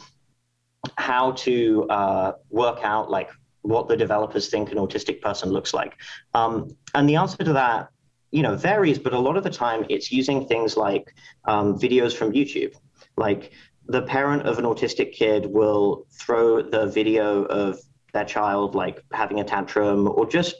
[0.97, 3.31] how to uh, work out, like,
[3.63, 5.97] what the developers think an autistic person looks like.
[6.35, 7.89] Um, and the answer to that,
[8.31, 11.15] you know, varies, but a lot of the time it's using things like
[11.47, 12.75] um, videos from YouTube.
[13.17, 13.53] Like
[13.87, 17.79] the parent of an autistic kid will throw the video of
[18.13, 20.55] their child like having a tantrum or just,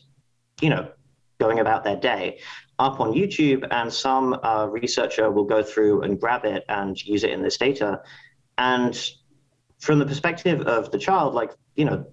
[0.61, 0.91] you know,
[1.39, 2.41] going about their day
[2.79, 7.25] up on YouTube, and some uh, researcher will go through and grab it and use
[7.25, 8.01] it in this data.
[8.57, 8.97] And
[9.79, 12.07] from the perspective of the child, like, you know,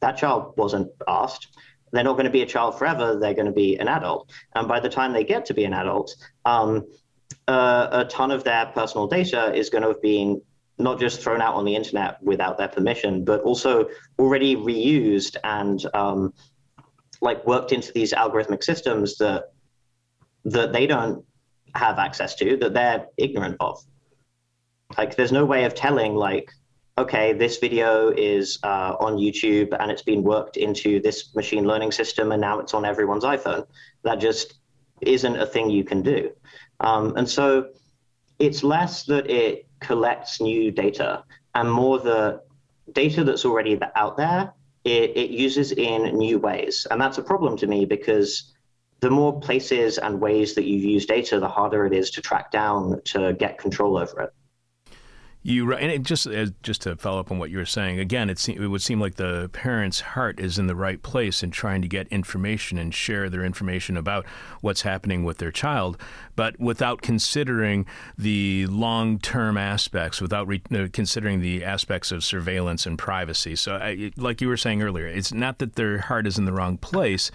[0.00, 1.48] that child wasn't asked.
[1.92, 3.18] They're not going to be a child forever.
[3.18, 4.30] They're going to be an adult.
[4.54, 6.84] And by the time they get to be an adult, um,
[7.48, 10.42] uh, a ton of their personal data is going to have been
[10.78, 15.86] not just thrown out on the internet without their permission, but also already reused and
[15.94, 16.34] um,
[17.22, 19.44] like worked into these algorithmic systems that
[20.44, 21.24] that they don't
[21.74, 23.82] have access to, that they're ignorant of.
[24.96, 26.50] Like, there's no way of telling, like,
[26.98, 31.92] okay, this video is uh, on YouTube and it's been worked into this machine learning
[31.92, 33.66] system and now it's on everyone's iPhone.
[34.02, 34.54] That just
[35.02, 36.30] isn't a thing you can do.
[36.80, 37.68] Um, and so
[38.38, 42.40] it's less that it collects new data and more the
[42.92, 44.52] data that's already out there,
[44.84, 46.86] it, it uses in new ways.
[46.90, 48.54] And that's a problem to me because
[49.00, 52.50] the more places and ways that you use data, the harder it is to track
[52.50, 54.32] down to get control over it.
[55.46, 56.26] You and it just
[56.64, 59.14] just to follow up on what you were saying again, it, it would seem like
[59.14, 63.30] the parent's heart is in the right place in trying to get information and share
[63.30, 64.26] their information about
[64.60, 65.98] what's happening with their child,
[66.34, 67.86] but without considering
[68.18, 73.54] the long-term aspects, without re- uh, considering the aspects of surveillance and privacy.
[73.54, 76.52] So, I, like you were saying earlier, it's not that their heart is in the
[76.52, 77.30] wrong place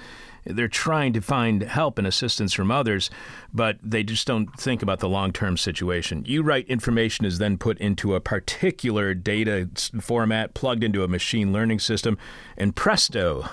[0.45, 3.09] they're trying to find help and assistance from others,
[3.53, 6.23] but they just don't think about the long term situation.
[6.25, 11.51] You write information is then put into a particular data format, plugged into a machine
[11.53, 12.17] learning system,
[12.57, 13.45] and presto,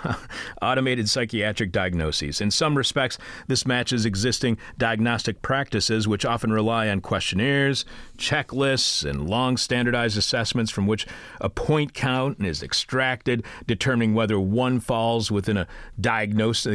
[0.62, 2.40] automated psychiatric diagnoses.
[2.40, 7.84] In some respects, this matches existing diagnostic practices, which often rely on questionnaires,
[8.16, 11.06] checklists, and long standardized assessments from which
[11.40, 15.66] a point count is extracted, determining whether one falls within a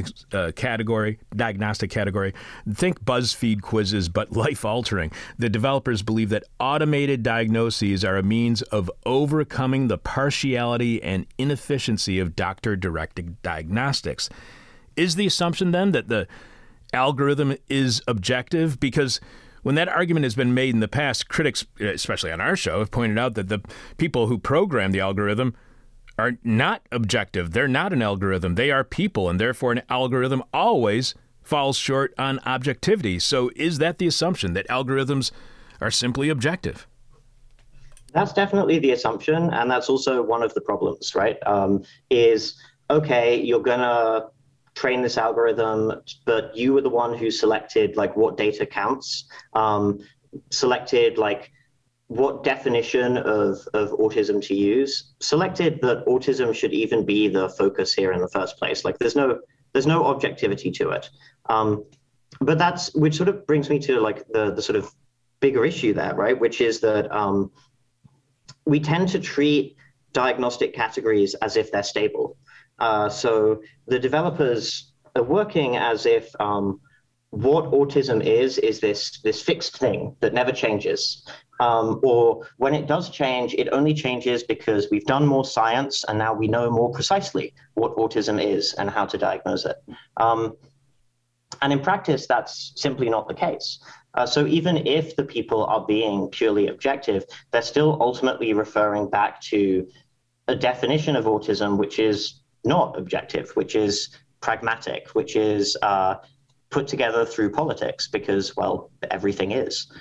[0.03, 2.33] diagnosis uh, category, diagnostic category.
[2.71, 5.11] Think BuzzFeed quizzes, but life altering.
[5.37, 12.19] The developers believe that automated diagnoses are a means of overcoming the partiality and inefficiency
[12.19, 14.29] of doctor directed diagnostics.
[14.95, 16.27] Is the assumption then that the
[16.93, 18.79] algorithm is objective?
[18.79, 19.19] Because
[19.63, 22.91] when that argument has been made in the past, critics, especially on our show, have
[22.91, 23.59] pointed out that the
[23.97, 25.55] people who program the algorithm
[26.17, 27.52] are not objective.
[27.52, 28.56] They're not an algorithm.
[28.56, 33.19] They are people, and therefore an algorithm always falls short on objectivity.
[33.19, 35.32] So is that the assumption that algorithms
[35.82, 36.88] are simply objective?
[38.13, 41.38] That's definitely the assumption, and that's also one of the problems, right?
[41.47, 44.28] Um, is okay, you're gonna
[44.76, 45.93] train this algorithm,
[46.26, 49.99] but you were the one who selected like what data counts, um,
[50.52, 51.52] selected like
[52.07, 57.93] what definition of, of autism to use, selected that autism should even be the focus
[57.93, 58.85] here in the first place.
[58.85, 59.39] Like there's no
[59.71, 61.09] there's no objectivity to it.
[61.47, 61.83] Um,
[62.39, 64.93] but that's which sort of brings me to like the the sort of
[65.39, 66.39] bigger issue there, right?
[66.39, 67.51] Which is that um,
[68.65, 69.75] we tend to treat
[70.13, 72.37] diagnostic categories as if they're stable.
[72.79, 76.79] Uh, so the developers are working as if um,
[77.31, 81.25] what autism is is this this fixed thing that never changes
[81.59, 86.17] um, or when it does change, it only changes because we've done more science and
[86.17, 89.77] now we know more precisely what autism is and how to diagnose it.
[90.17, 90.57] Um,
[91.61, 93.79] and in practice, that's simply not the case.
[94.15, 99.41] Uh, so even if the people are being purely objective, they're still ultimately referring back
[99.41, 99.87] to
[100.47, 104.09] a definition of autism which is not objective, which is
[104.41, 106.15] pragmatic, which is uh,
[106.69, 109.91] put together through politics because, well, everything is.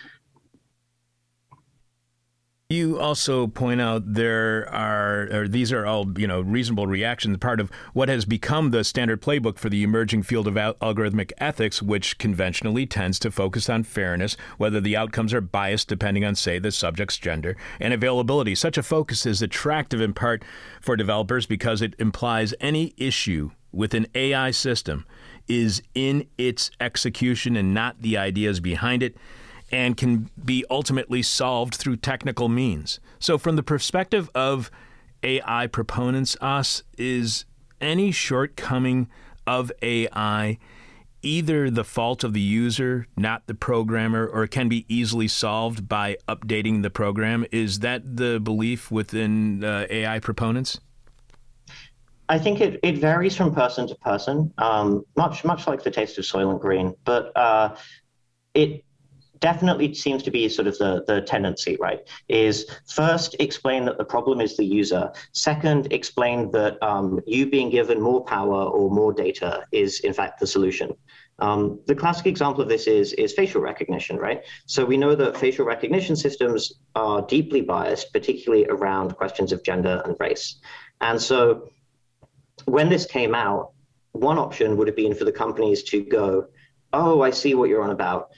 [2.73, 7.61] You also point out there are, or these are all, you know, reasonable reactions, part
[7.61, 11.83] of what has become the standard playbook for the emerging field of al- algorithmic ethics,
[11.83, 16.59] which conventionally tends to focus on fairness, whether the outcomes are biased depending on, say,
[16.59, 18.55] the subject's gender, and availability.
[18.55, 20.43] Such a focus is attractive in part
[20.81, 25.05] for developers because it implies any issue with an AI system
[25.47, 29.15] is in its execution and not the ideas behind it
[29.73, 33.01] and can be ultimately solved through technical means.
[33.19, 34.71] So, from the perspective of
[35.23, 37.47] AI proponents, us is
[37.81, 39.09] any shortcoming
[39.47, 40.59] of AI
[41.23, 46.17] either the fault of the user, not the programmer, or can be easily solved by
[46.29, 47.47] updating the program.
[47.53, 50.81] Is that the belief within uh, AI proponents?
[52.29, 56.19] I think it, it varies from person to person, um, much much like the taste
[56.19, 56.95] of Soylent Green.
[57.05, 57.77] But uh,
[58.55, 58.85] it
[59.43, 62.01] definitely seems to be sort of the, the tendency, right?
[62.29, 65.13] Is first explain that the problem is the user.
[65.33, 70.41] Second, explain that um, you being given more power or more data is in fact
[70.41, 70.93] the solution.
[71.41, 74.45] Um, the classic example of this is, is facial recognition, right?
[74.67, 80.03] So we know that facial recognition systems are deeply biased, particularly around questions of gender
[80.05, 80.61] and race.
[81.01, 81.69] And so
[82.67, 83.73] when this came out,
[84.13, 86.47] one option would have been for the companies to go,
[86.93, 88.31] oh, I see what you're on about.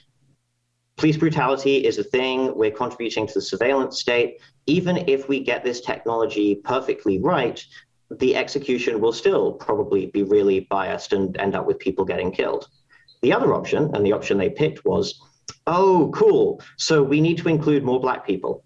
[0.97, 2.55] Police brutality is a thing.
[2.55, 4.39] We're contributing to the surveillance state.
[4.65, 7.63] Even if we get this technology perfectly right,
[8.09, 12.67] the execution will still probably be really biased and end up with people getting killed.
[13.21, 15.19] The other option, and the option they picked was,
[15.67, 16.61] oh, cool.
[16.77, 18.63] So we need to include more black people.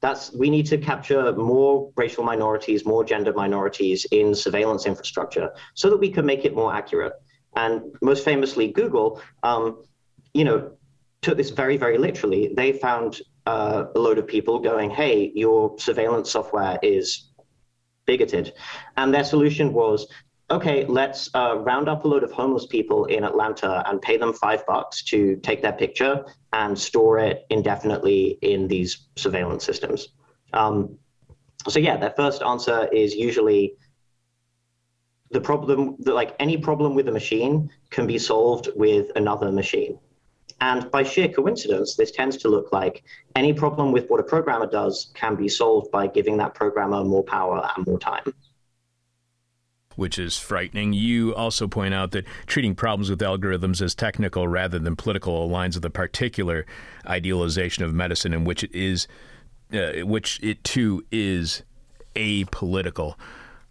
[0.00, 5.90] That's we need to capture more racial minorities, more gender minorities in surveillance infrastructure so
[5.90, 7.12] that we can make it more accurate.
[7.56, 9.82] And most famously, Google, um,
[10.32, 10.72] you know,
[11.22, 12.52] took this very, very literally.
[12.54, 17.30] They found uh, a load of people going, "Hey, your surveillance software is
[18.06, 18.52] bigoted,"
[18.96, 20.06] and their solution was,
[20.50, 24.32] "Okay, let's uh, round up a load of homeless people in Atlanta and pay them
[24.32, 30.08] five bucks to take their picture and store it indefinitely in these surveillance systems."
[30.52, 30.98] Um,
[31.68, 33.74] so yeah, their first answer is usually
[35.30, 39.98] the problem that like any problem with a machine can be solved with another machine
[40.60, 43.02] and by sheer coincidence, this tends to look like
[43.34, 47.24] any problem with what a programmer does can be solved by giving that programmer more
[47.24, 48.34] power and more time.
[49.96, 50.92] Which is frightening.
[50.92, 55.74] You also point out that treating problems with algorithms as technical rather than political aligns
[55.74, 56.66] with a particular
[57.06, 59.08] idealization of medicine in which it is,
[59.72, 61.62] uh, which it too is
[62.14, 63.14] apolitical.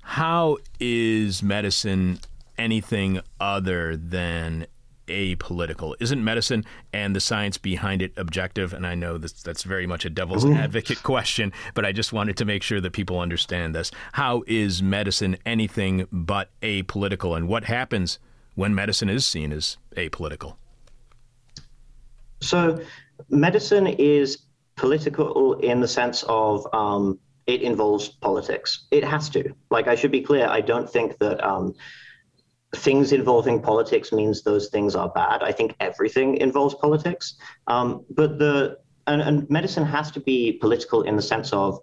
[0.01, 2.19] How is medicine
[2.57, 4.65] anything other than
[5.10, 5.95] apolitical?
[5.99, 8.74] Isn't medicine and the science behind it objective?
[8.74, 12.38] And I know that's, that's very much a devil's advocate question, but I just wanted
[12.38, 13.91] to make sure that people understand this.
[14.14, 17.36] How is medicine anything but apolitical?
[17.36, 18.20] And what happens
[18.55, 20.55] when medicine is seen as apolitical?
[22.41, 22.82] So,
[23.30, 24.39] medicine is
[24.76, 28.86] political in the sense of um, it involves politics.
[28.91, 29.53] It has to.
[29.70, 31.43] Like, I should be clear, I don't think that.
[31.45, 31.76] Um,
[32.76, 35.41] things involving politics means those things are bad.
[35.41, 37.36] I think everything involves politics.
[37.67, 41.80] Um, but the and, and medicine has to be political in the sense of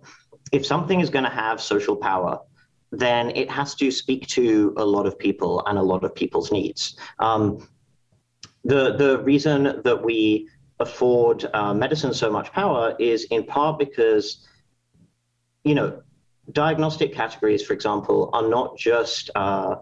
[0.53, 2.39] if something is going to have social power,
[2.93, 6.53] then it has to speak to a lot of people and a lot of people's
[6.53, 6.97] needs.
[7.19, 7.69] Um,
[8.65, 14.47] the the reason that we afford uh, medicine so much power is in part because
[15.65, 16.03] you know
[16.53, 19.77] diagnostic categories, for example, are not just uh,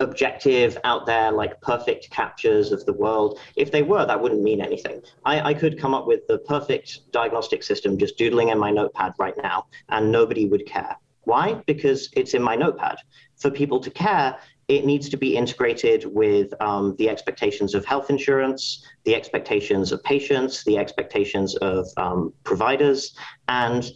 [0.00, 3.38] objective out there like perfect captures of the world.
[3.56, 5.02] If they were that wouldn't mean anything.
[5.24, 9.12] I, I, could come up with the perfect diagnostic system just doodling in my notepad
[9.18, 10.96] right now and nobody would care.
[11.24, 11.62] Why?
[11.66, 12.96] Because it's in my notepad.
[13.36, 14.38] For people to care
[14.68, 20.02] it needs to be integrated with um, the expectations of health insurance the expectations of
[20.04, 23.14] patients the expectations of um, providers.
[23.48, 23.90] And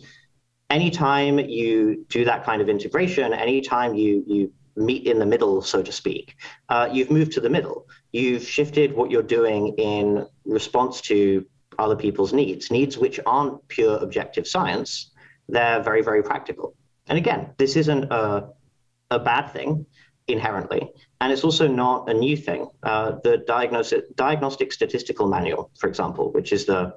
[0.70, 5.82] anytime you do that kind of integration anytime you you meet in the middle, so
[5.82, 6.36] to speak.
[6.68, 7.86] Uh, you've moved to the middle.
[8.12, 11.46] You've shifted what you're doing in response to
[11.78, 15.10] other people's needs, needs which aren't pure objective science.
[15.48, 16.74] They're very, very practical.
[17.06, 18.48] And again, this isn't a,
[19.10, 19.86] a bad thing
[20.26, 22.68] inherently, and it's also not a new thing.
[22.82, 26.94] Uh, the diagnostic, diagnostic statistical manual, for example, which is the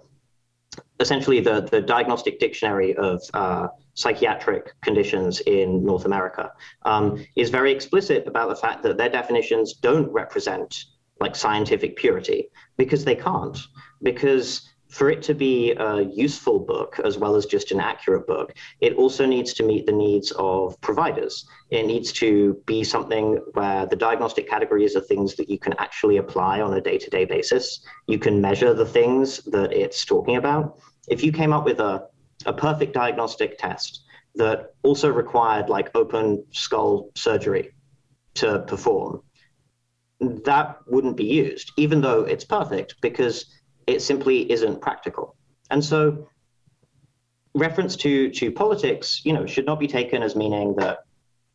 [0.99, 6.51] essentially the, the diagnostic dictionary of uh, psychiatric conditions in North America,
[6.83, 10.85] um, is very explicit about the fact that their definitions don't represent
[11.19, 13.57] like scientific purity because they can't.
[14.03, 18.53] Because for it to be a useful book as well as just an accurate book,
[18.79, 21.45] it also needs to meet the needs of providers.
[21.71, 26.17] It needs to be something where the diagnostic categories are things that you can actually
[26.17, 27.81] apply on a day to day basis.
[28.07, 30.79] You can measure the things that it's talking about.
[31.07, 32.07] If you came up with a,
[32.45, 34.03] a perfect diagnostic test
[34.35, 37.71] that also required like open skull surgery
[38.35, 39.21] to perform,
[40.19, 43.45] that wouldn't be used, even though it's perfect, because
[43.85, 45.35] it simply isn't practical.
[45.69, 46.27] And so
[47.53, 50.99] reference to to politics, you know, should not be taken as meaning that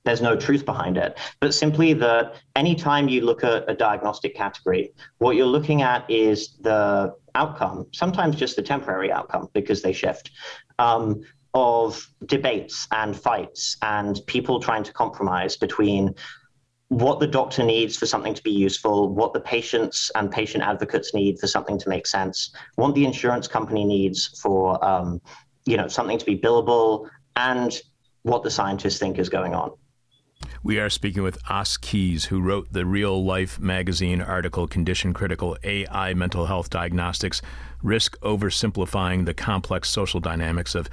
[0.05, 4.93] there's no truth behind it, but simply that anytime you look at a diagnostic category,
[5.19, 10.31] what you're looking at is the outcome, sometimes just the temporary outcome because they shift,
[10.79, 11.23] um,
[11.55, 16.15] of debates and fights and people trying to compromise between
[16.89, 21.15] what the doctor needs for something to be useful, what the patients and patient advocates
[21.15, 25.21] need for something to make sense, what the insurance company needs for um,
[25.65, 27.81] you know something to be billable, and
[28.25, 29.71] what the scientists think is going on.
[30.65, 35.57] We are speaking with Os Keyes, who wrote the Real Life magazine article Condition Critical
[35.65, 37.43] AI Mental Health Diagnostics
[37.83, 40.89] Risk Oversimplifying the Complex Social Dynamics of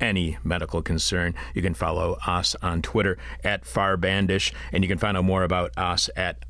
[0.00, 1.34] Any Medical Concern.
[1.52, 5.76] You can follow us on Twitter at Farbandish, and you can find out more about
[5.76, 6.46] us at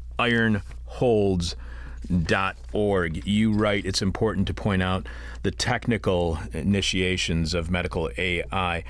[2.09, 3.27] ironholds.org.
[3.27, 5.07] You write it's important to point out
[5.43, 8.85] the technical initiations of medical AI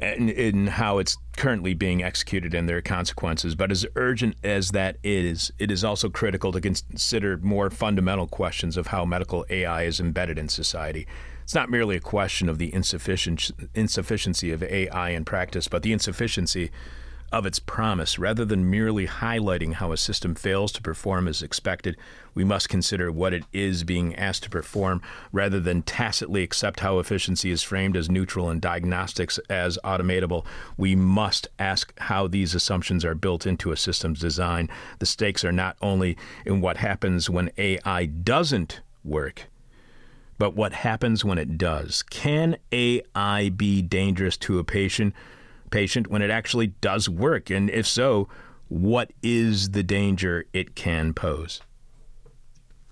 [0.00, 3.54] and in how it's currently being executed and their consequences.
[3.54, 8.76] But as urgent as that is, it is also critical to consider more fundamental questions
[8.76, 11.06] of how medical AI is embedded in society.
[11.44, 15.92] It's not merely a question of the insufficient, insufficiency of AI in practice, but the
[15.92, 16.70] insufficiency
[17.32, 18.18] of its promise.
[18.18, 21.96] Rather than merely highlighting how a system fails to perform as expected,
[22.34, 25.02] we must consider what it is being asked to perform
[25.32, 30.44] rather than tacitly accept how efficiency is framed as neutral and diagnostics as automatable.
[30.76, 34.68] We must ask how these assumptions are built into a system's design.
[34.98, 39.48] The stakes are not only in what happens when AI doesn't work.
[40.38, 42.02] But what happens when it does?
[42.02, 45.14] Can AI be dangerous to a patient?
[45.72, 47.50] Patient when it actually does work?
[47.50, 48.28] And if so,
[48.68, 51.60] what is the danger it can pose?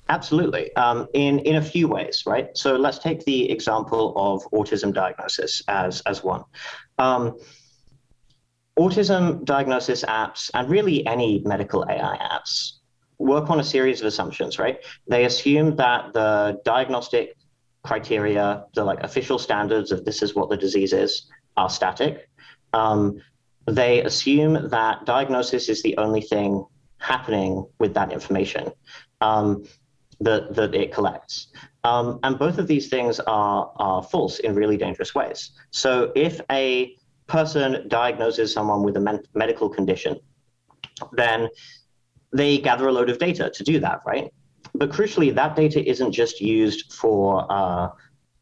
[0.08, 2.48] Absolutely, um, in in a few ways, right?
[2.56, 6.42] So let's take the example of autism diagnosis as as one.
[6.98, 7.38] Um,
[8.76, 12.80] autism diagnosis apps and really any medical AI apps
[13.18, 14.78] work on a series of assumptions, right?
[15.06, 17.36] They assume that the diagnostic
[17.84, 22.28] criteria, the like official standards of this is what the disease is, are static
[22.72, 23.20] um,
[23.66, 26.64] they assume that diagnosis is the only thing
[26.98, 28.70] happening with that information
[29.20, 29.64] um,
[30.20, 31.48] that, that it collects.
[31.84, 35.52] Um, and both of these things are, are false in really dangerous ways.
[35.70, 36.94] So if a
[37.26, 40.18] person diagnoses someone with a men- medical condition,
[41.12, 41.48] then
[42.32, 44.30] they gather a load of data to do that, right?
[44.74, 47.88] But crucially, that data isn't just used for uh,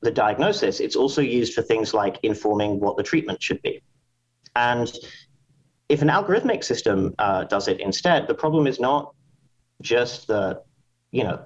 [0.01, 3.83] the diagnosis, it's also used for things like informing what the treatment should be.
[4.59, 4.93] And
[5.89, 9.15] if an algorithmic system uh, does it instead, the problem is not
[9.81, 10.61] just the,
[11.13, 11.39] you know,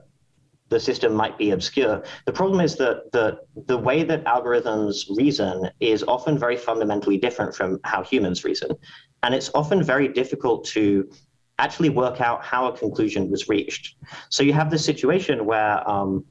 [0.70, 2.02] the system might be obscure.
[2.24, 3.26] The problem is that the,
[3.66, 8.70] the way that algorithms reason is often very fundamentally different from how humans reason.
[9.22, 11.10] And it's often very difficult to
[11.58, 13.96] actually work out how a conclusion was reached.
[14.30, 16.24] So you have this situation where um,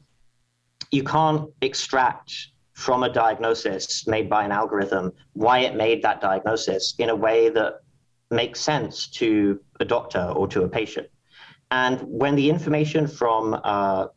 [0.89, 2.50] you can't extract
[2.81, 7.47] from a diagnosis made by an algorithm, why it made that diagnosis in a way
[7.49, 7.73] that
[8.31, 11.07] makes sense to a doctor or to a patient.
[11.69, 14.07] And when the information from uh,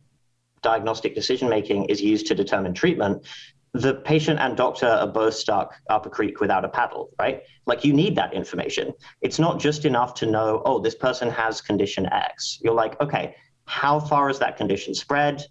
[0.63, 3.27] diagnostic decision making is used to determine treatment,
[3.75, 7.43] the patient and doctor are both stuck up a creek without a paddle, right?
[7.67, 8.95] Like you need that information.
[9.21, 12.61] It's not just enough to know, oh, this person has condition X.
[12.63, 13.35] You're like, okay,
[13.67, 15.45] how far has that condition spread?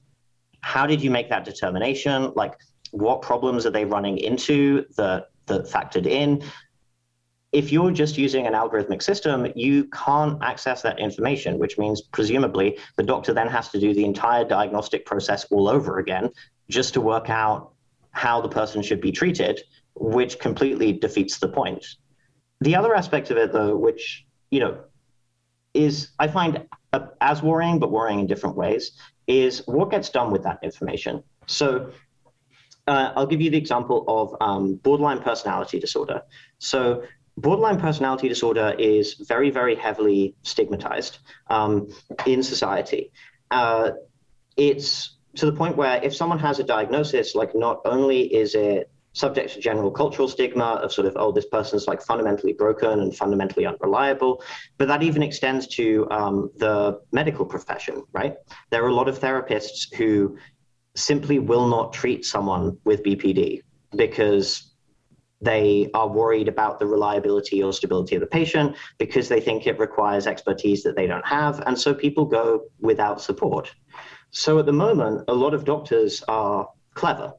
[0.61, 2.31] How did you make that determination?
[2.35, 2.53] Like,
[2.93, 6.41] what problems are they running into that that factored in
[7.53, 12.79] if you're just using an algorithmic system, you can't access that information, which means presumably
[12.97, 16.31] the doctor then has to do the entire diagnostic process all over again
[16.69, 17.73] just to work out
[18.09, 19.61] how the person should be treated,
[19.93, 21.85] which completely defeats the point.
[22.61, 24.79] The other aspect of it, though, which you know
[25.75, 26.65] is I find
[27.21, 28.93] as worrying, but worrying in different ways,
[29.27, 31.23] is what gets done with that information.
[31.45, 31.91] So
[32.87, 36.23] uh, I'll give you the example of um, borderline personality disorder.
[36.59, 37.03] So,
[37.37, 41.89] borderline personality disorder is very, very heavily stigmatized um,
[42.25, 43.11] in society.
[43.49, 43.91] Uh,
[44.57, 48.89] it's to the point where if someone has a diagnosis, like not only is it
[49.13, 53.15] subject to general cultural stigma of sort of, oh, this person's like fundamentally broken and
[53.15, 54.43] fundamentally unreliable,
[54.77, 58.35] but that even extends to um, the medical profession, right?
[58.71, 60.37] There are a lot of therapists who
[60.95, 63.61] simply will not treat someone with BPD
[63.95, 64.73] because
[65.41, 69.77] they are worried about the reliability or stability of the patient because they think it
[69.77, 71.61] requires expertise that they don't have.
[71.65, 73.73] And so people go without support.
[74.31, 77.33] So at the moment, a lot of doctors are clever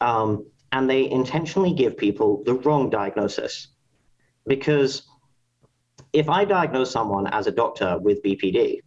[0.00, 3.68] um, and they intentionally give people the wrong diagnosis.
[4.46, 5.02] Because
[6.12, 8.80] if I diagnose someone as a doctor with BPD,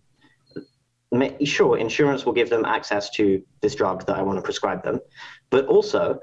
[1.43, 4.99] sure, insurance will give them access to this drug that I want to prescribe them,
[5.49, 6.19] but also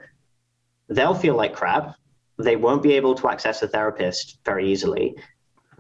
[0.89, 1.95] they'll feel like crap.
[2.39, 5.15] They won't be able to access a therapist very easily.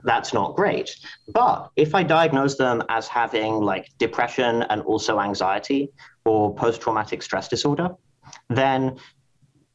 [0.04, 0.94] that's not great.
[1.28, 5.90] But if I diagnose them as having like depression and also anxiety
[6.24, 7.88] or post traumatic stress disorder,
[8.50, 8.98] then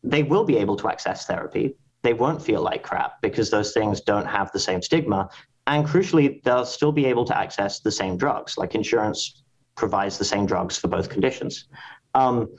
[0.04, 1.76] they will be able to access therapy.
[2.04, 5.30] They won't feel like crap because those things don't have the same stigma.
[5.70, 9.44] And crucially, they'll still be able to access the same drugs, like insurance
[9.76, 11.66] provides the same drugs for both conditions.
[12.16, 12.50] Um,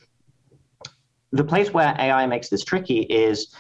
[1.33, 3.53] the place where AI makes this tricky is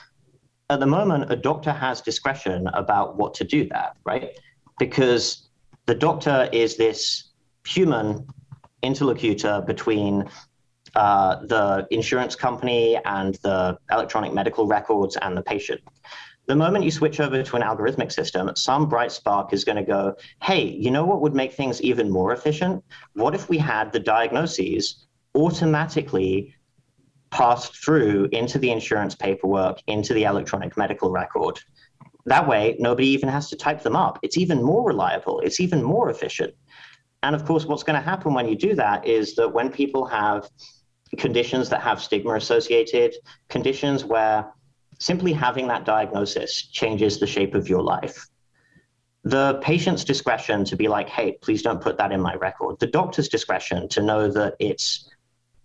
[0.70, 4.30] at the moment, a doctor has discretion about what to do there, right?
[4.78, 5.48] Because
[5.86, 7.30] the doctor is this
[7.66, 8.28] human
[8.84, 10.30] interlocutor between
[10.94, 15.80] uh, the insurance company and the electronic medical records and the patient.
[16.50, 19.84] The moment you switch over to an algorithmic system, some bright spark is going to
[19.84, 22.82] go, hey, you know what would make things even more efficient?
[23.12, 26.56] What if we had the diagnoses automatically
[27.30, 31.60] passed through into the insurance paperwork, into the electronic medical record?
[32.26, 34.18] That way, nobody even has to type them up.
[34.24, 36.52] It's even more reliable, it's even more efficient.
[37.22, 40.04] And of course, what's going to happen when you do that is that when people
[40.06, 40.50] have
[41.16, 43.14] conditions that have stigma associated,
[43.48, 44.52] conditions where
[45.00, 48.28] simply having that diagnosis changes the shape of your life.
[49.24, 52.78] The patient's discretion to be like, hey, please don't put that in my record.
[52.78, 55.10] The doctor's discretion to know that it's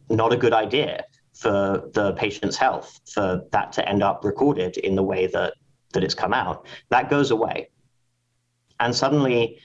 [0.10, 4.96] not a good idea for the patient's health for that to end up recorded in
[4.96, 5.54] the way that,
[5.94, 6.66] that it's come out.
[6.90, 7.70] That goes away.
[8.80, 9.60] And suddenly,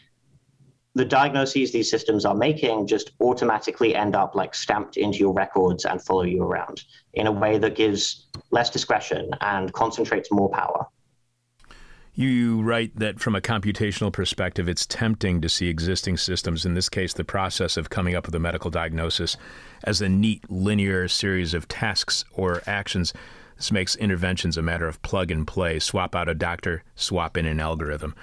[0.95, 5.85] the diagnoses these systems are making just automatically end up like stamped into your records
[5.85, 6.83] and follow you around
[7.15, 10.87] in a way that gives less discretion and concentrates more power.
[12.13, 16.89] You write that from a computational perspective, it's tempting to see existing systems, in this
[16.89, 19.37] case, the process of coming up with a medical diagnosis,
[19.85, 23.13] as a neat linear series of tasks or actions.
[23.57, 27.47] This makes interventions a matter of plug and play swap out a doctor, swap in
[27.47, 28.17] an algorithm.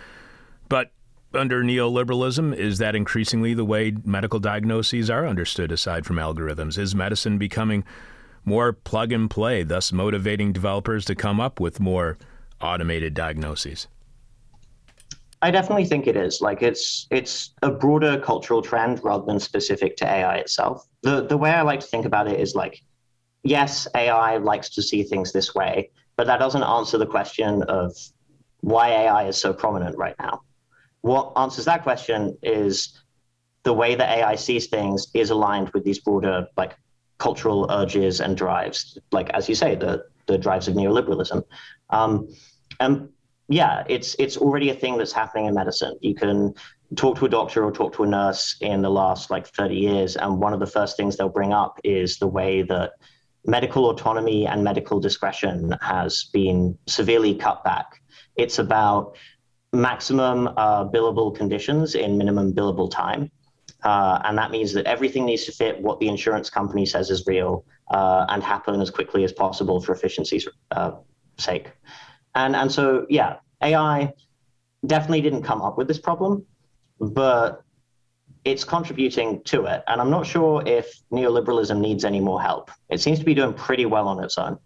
[1.34, 6.78] Under neoliberalism, is that increasingly the way medical diagnoses are understood aside from algorithms?
[6.78, 7.84] Is medicine becoming
[8.46, 12.18] more plug and play, thus motivating developers to come up with more
[12.62, 13.88] automated diagnoses?
[15.42, 16.40] I definitely think it is.
[16.40, 20.88] Like it's it's a broader cultural trend rather than specific to AI itself.
[21.02, 22.82] The the way I like to think about it is like,
[23.44, 27.94] yes, AI likes to see things this way, but that doesn't answer the question of
[28.62, 30.42] why AI is so prominent right now
[31.08, 33.02] what answers that question is
[33.64, 36.76] the way that AI sees things is aligned with these broader like
[37.18, 41.44] cultural urges and drives, like as you say, the the drives of neoliberalism.
[41.90, 42.28] Um,
[42.80, 43.10] and
[43.48, 45.98] yeah, it's it's already a thing that's happening in medicine.
[46.02, 46.54] You can
[46.96, 50.16] talk to a doctor or talk to a nurse in the last like 30 years,
[50.18, 52.92] and one of the first things they'll bring up is the way that
[53.46, 58.02] medical autonomy and medical discretion has been severely cut back.
[58.36, 59.18] It's about
[59.74, 63.32] maximum uh, billable conditions in minimum billable time.
[63.84, 67.26] Uh, and that means that everything needs to fit what the insurance company says is
[67.28, 70.92] real uh, and happen as quickly as possible for efficiency's uh,
[71.38, 71.72] sake.
[72.34, 74.14] And, and so, yeah, AI
[74.86, 76.46] definitely didn't come up with this problem,
[77.00, 77.64] but
[78.46, 79.84] it's contributing to it.
[79.88, 82.72] And I'm not sure if neoliberalism needs any more help.
[82.90, 84.58] It seems to be doing pretty well on its own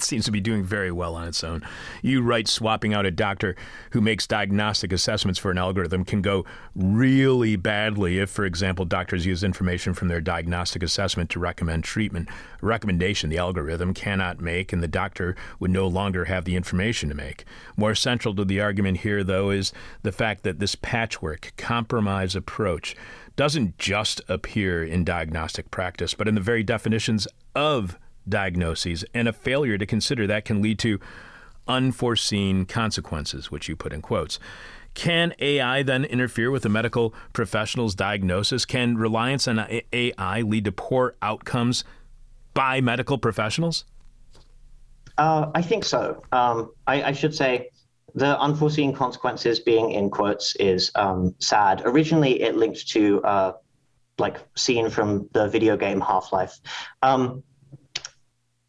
[0.00, 1.60] seems to be doing very well on its own.
[2.02, 3.56] You write swapping out a doctor
[3.90, 6.44] who makes diagnostic assessments for an algorithm can go
[6.76, 12.28] really badly if, for example, doctors use information from their diagnostic assessment to recommend treatment.
[12.62, 17.08] A recommendation the algorithm cannot make, and the doctor would no longer have the information
[17.08, 17.44] to make.
[17.76, 19.72] More central to the argument here, though, is
[20.04, 22.94] the fact that this patchwork, compromise approach
[23.34, 27.26] doesn't just appear in diagnostic practice, but in the very definitions
[27.56, 27.98] of
[28.30, 30.98] diagnoses, and a failure to consider that can lead to
[31.66, 34.38] unforeseen consequences, which you put in quotes.
[34.94, 38.64] Can AI then interfere with a medical professional's diagnosis?
[38.64, 41.84] Can reliance on AI lead to poor outcomes
[42.54, 43.84] by medical professionals?
[45.16, 46.22] Uh, I think so.
[46.32, 47.70] Um, I, I, should say
[48.14, 51.82] the unforeseen consequences being in quotes is um, sad.
[51.84, 53.52] Originally, it linked to uh,
[54.18, 56.58] like scene from the video game Half Life.
[57.02, 57.42] Um,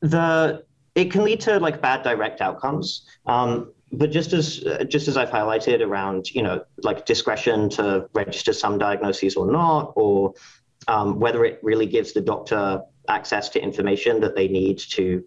[0.02, 0.64] the
[0.96, 3.06] it can lead to like bad direct outcomes.
[3.26, 8.54] Um, but just as just as I've highlighted around, you know, like discretion to register
[8.54, 10.34] some diagnoses or not, or
[10.88, 15.24] um, whether it really gives the doctor access to information that they need to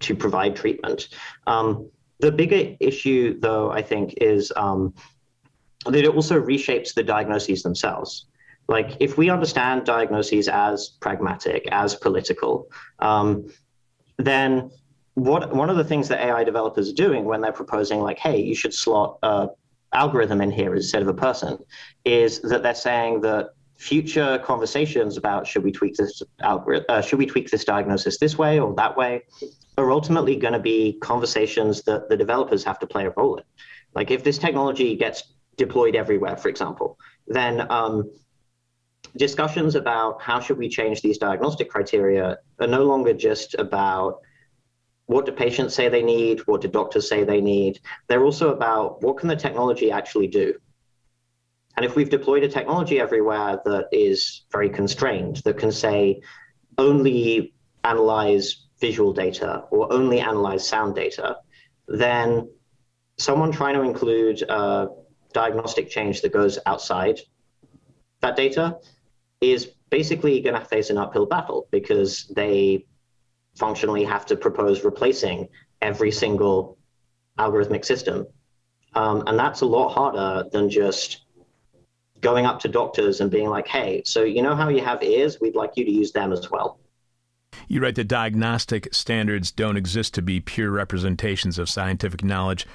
[0.00, 1.08] to provide treatment.
[1.46, 4.94] Um, the bigger issue, though, I think, is um,
[5.86, 8.26] that it also reshapes the diagnoses themselves.
[8.68, 12.70] Like, if we understand diagnoses as pragmatic, as political,
[13.00, 13.46] um,
[14.18, 14.70] then
[15.14, 18.40] what one of the things that AI developers are doing when they're proposing like, hey,
[18.40, 19.48] you should slot a,
[19.94, 21.58] algorithm in here instead of a person
[22.04, 27.18] is that they're saying that future conversations about should we tweak this algorithm, uh, should
[27.18, 29.22] we tweak this diagnosis this way or that way,
[29.78, 33.44] are ultimately going to be conversations that the developers have to play a role in.
[33.94, 38.10] Like if this technology gets deployed everywhere, for example, then um,
[39.16, 44.20] discussions about how should we change these diagnostic criteria are no longer just about
[45.06, 47.78] what do patients say they need, what do doctors say they need.
[48.08, 50.54] They're also about what can the technology actually do.
[51.76, 56.20] And if we've deployed a technology everywhere that is very constrained, that can say
[56.78, 61.36] only analyze visual data or only analyze sound data,
[61.86, 62.48] then
[63.18, 64.88] someone trying to include a
[65.32, 67.20] diagnostic change that goes outside
[68.22, 68.78] that data
[69.52, 72.84] is basically going to face an uphill battle because they
[73.56, 75.48] functionally have to propose replacing
[75.80, 76.78] every single
[77.38, 78.26] algorithmic system.
[78.94, 81.24] Um, and that's a lot harder than just
[82.20, 85.40] going up to doctors and being like, hey, so you know how you have ears?
[85.40, 86.78] We'd like you to use them as well.
[87.68, 92.66] You write that diagnostic standards don't exist to be pure representations of scientific knowledge.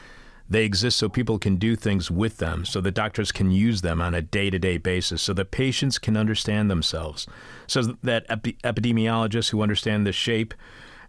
[0.50, 4.02] They exist so people can do things with them, so that doctors can use them
[4.02, 7.28] on a day to day basis, so that patients can understand themselves,
[7.68, 10.56] so that epi- epidemiologists who understand the shape,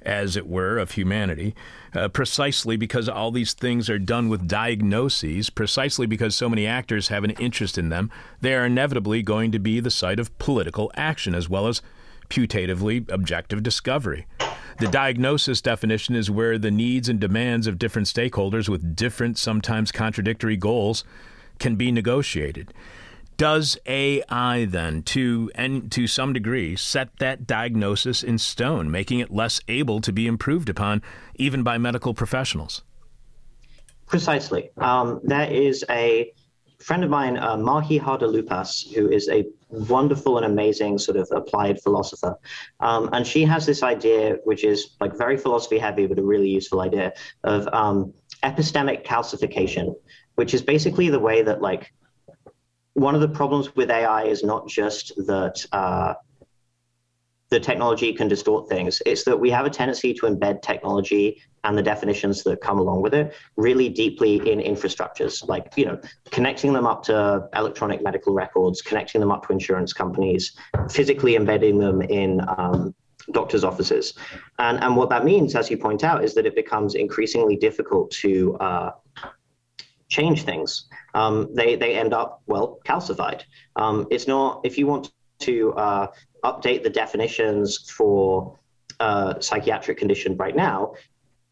[0.02, 1.54] as it were, of humanity,
[1.94, 7.08] uh, precisely because all these things are done with diagnoses, precisely because so many actors
[7.08, 8.10] have an interest in them,
[8.40, 11.80] they are inevitably going to be the site of political action as well as
[12.28, 14.26] putatively objective discovery.
[14.80, 19.92] The diagnosis definition is where the needs and demands of different stakeholders with different, sometimes
[19.92, 21.04] contradictory goals
[21.58, 22.72] can be negotiated.
[23.36, 29.30] Does AI then, to and to some degree, set that diagnosis in stone, making it
[29.30, 31.02] less able to be improved upon,
[31.34, 32.82] even by medical professionals?
[34.06, 34.70] Precisely.
[34.78, 36.32] Um, there is a
[36.80, 41.80] friend of mine, uh, Mahi Hardalupas, who is a wonderful and amazing sort of applied
[41.80, 42.36] philosopher.
[42.80, 46.48] Um, and she has this idea, which is like very philosophy heavy, but a really
[46.48, 47.12] useful idea
[47.44, 48.12] of um,
[48.42, 49.94] epistemic calcification,
[50.36, 51.92] which is basically the way that like
[52.94, 56.14] one of the problems with AI is not just that uh,
[57.50, 59.02] the technology can distort things.
[59.06, 63.02] It's that we have a tendency to embed technology and the definitions that come along
[63.02, 68.32] with it really deeply in infrastructures, like you know, connecting them up to electronic medical
[68.32, 70.56] records, connecting them up to insurance companies,
[70.88, 72.94] physically embedding them in um,
[73.32, 74.14] doctors' offices.
[74.58, 78.10] And, and what that means, as you point out, is that it becomes increasingly difficult
[78.22, 78.92] to uh,
[80.08, 80.86] change things.
[81.14, 83.42] Um, they, they end up, well, calcified.
[83.76, 86.06] Um, it's not, if you want to uh,
[86.44, 88.58] update the definitions for
[88.98, 90.94] uh, psychiatric condition right now,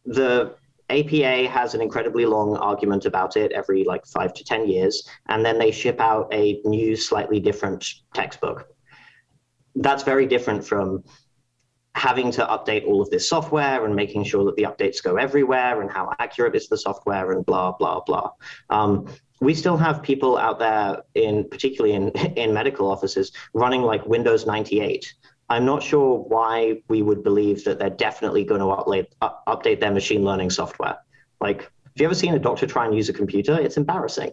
[0.05, 0.55] the
[0.91, 5.45] APA has an incredibly long argument about it every like five to 10 years, and
[5.45, 8.69] then they ship out a new, slightly different textbook.
[9.75, 11.05] That's very different from
[11.99, 15.83] having to update all of this software and making sure that the updates go everywhere
[15.83, 18.31] and how accurate is the software and blah, blah, blah.
[18.71, 19.07] Um,
[19.41, 22.09] we still have people out there in particularly in
[22.43, 25.13] in medical offices running like Windows 98.
[25.51, 29.07] I'm not sure why we would believe that they're definitely going to update
[29.47, 30.97] update their machine learning software.
[31.41, 33.59] Like, have you ever seen a doctor try and use a computer?
[33.59, 34.33] It's embarrassing.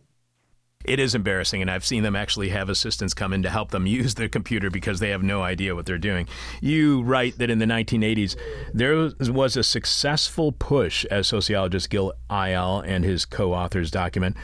[0.87, 3.85] It is embarrassing, and I've seen them actually have assistants come in to help them
[3.87, 6.27] use their computer because they have no idea what they're doing.
[6.61, 8.35] You write that in the 1980s,
[8.73, 14.35] there was a successful push, as sociologist Gil Eyal and his co authors document,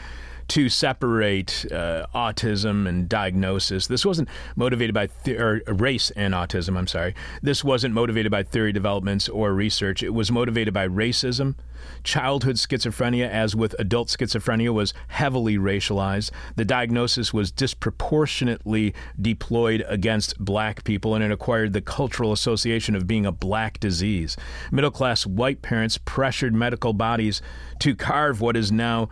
[0.48, 3.86] to separate uh, autism and diagnosis.
[3.86, 6.76] This wasn't motivated by or race and autism.
[6.76, 7.14] I'm sorry.
[7.42, 10.02] This wasn't motivated by theory developments or research.
[10.02, 11.54] It was motivated by racism.
[12.04, 16.30] Childhood schizophrenia, as with adult schizophrenia, was heavily racialized.
[16.56, 23.06] The diagnosis was disproportionately deployed against black people, and it acquired the cultural association of
[23.06, 24.36] being a black disease.
[24.70, 27.42] Middle class white parents pressured medical bodies
[27.80, 29.08] to carve what is now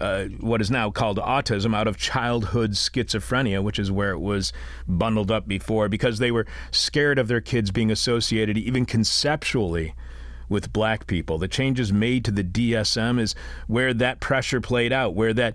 [0.00, 4.52] uh, what is now called autism out of childhood schizophrenia, which is where it was
[4.86, 9.94] bundled up before, because they were scared of their kids being associated, even conceptually,
[10.48, 11.38] with black people.
[11.38, 13.34] The changes made to the DSM is
[13.66, 15.54] where that pressure played out, where that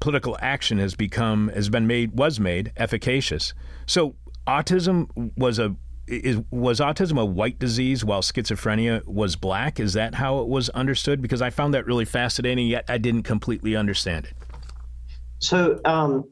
[0.00, 3.54] political action has become has been made was made efficacious.
[3.86, 4.14] So
[4.46, 5.74] autism was a
[6.06, 9.80] is, was autism a white disease while schizophrenia was black?
[9.80, 11.20] Is that how it was understood?
[11.20, 14.34] Because I found that really fascinating, yet I didn't completely understand it.
[15.38, 16.30] So um,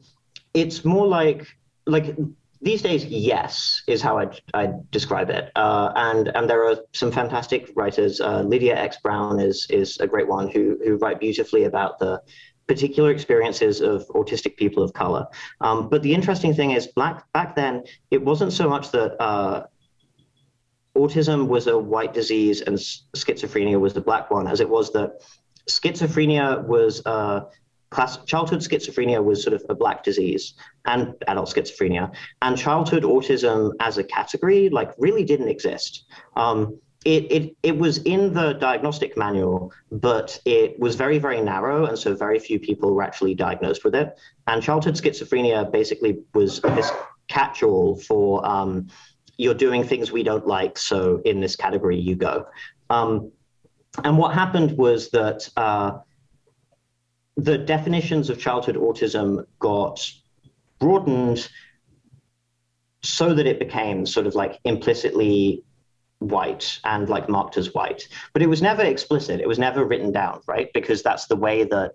[0.53, 1.47] it's more like
[1.85, 2.15] like
[2.61, 5.51] these days, yes, is how I I describe it.
[5.55, 8.19] Uh, and and there are some fantastic writers.
[8.19, 12.21] Uh, Lydia X Brown is is a great one who who write beautifully about the
[12.67, 15.27] particular experiences of autistic people of color.
[15.61, 19.67] Um, but the interesting thing is, black back then, it wasn't so much that uh,
[20.97, 25.21] autism was a white disease and schizophrenia was the black one, as it was that
[25.69, 27.41] schizophrenia was uh,
[27.91, 30.53] class childhood schizophrenia was sort of a black disease
[30.85, 36.05] and adult schizophrenia and childhood autism as a category like really didn't exist
[36.35, 41.85] um, it, it, it was in the diagnostic manual, but it was very, very narrow.
[41.85, 44.17] And so very few people were actually diagnosed with it.
[44.47, 46.91] And childhood schizophrenia basically was this
[47.27, 48.87] catch all for um,
[49.37, 50.79] you're doing things we don't like.
[50.79, 52.47] So in this category, you go.
[52.89, 53.31] Um,
[54.03, 55.99] and what happened was that uh,
[57.37, 60.11] the definitions of childhood autism got
[60.79, 61.47] broadened
[63.03, 65.63] so that it became sort of like implicitly
[66.19, 68.07] white and like marked as white.
[68.33, 69.39] But it was never explicit.
[69.39, 70.71] It was never written down, right?
[70.73, 71.93] Because that's the way that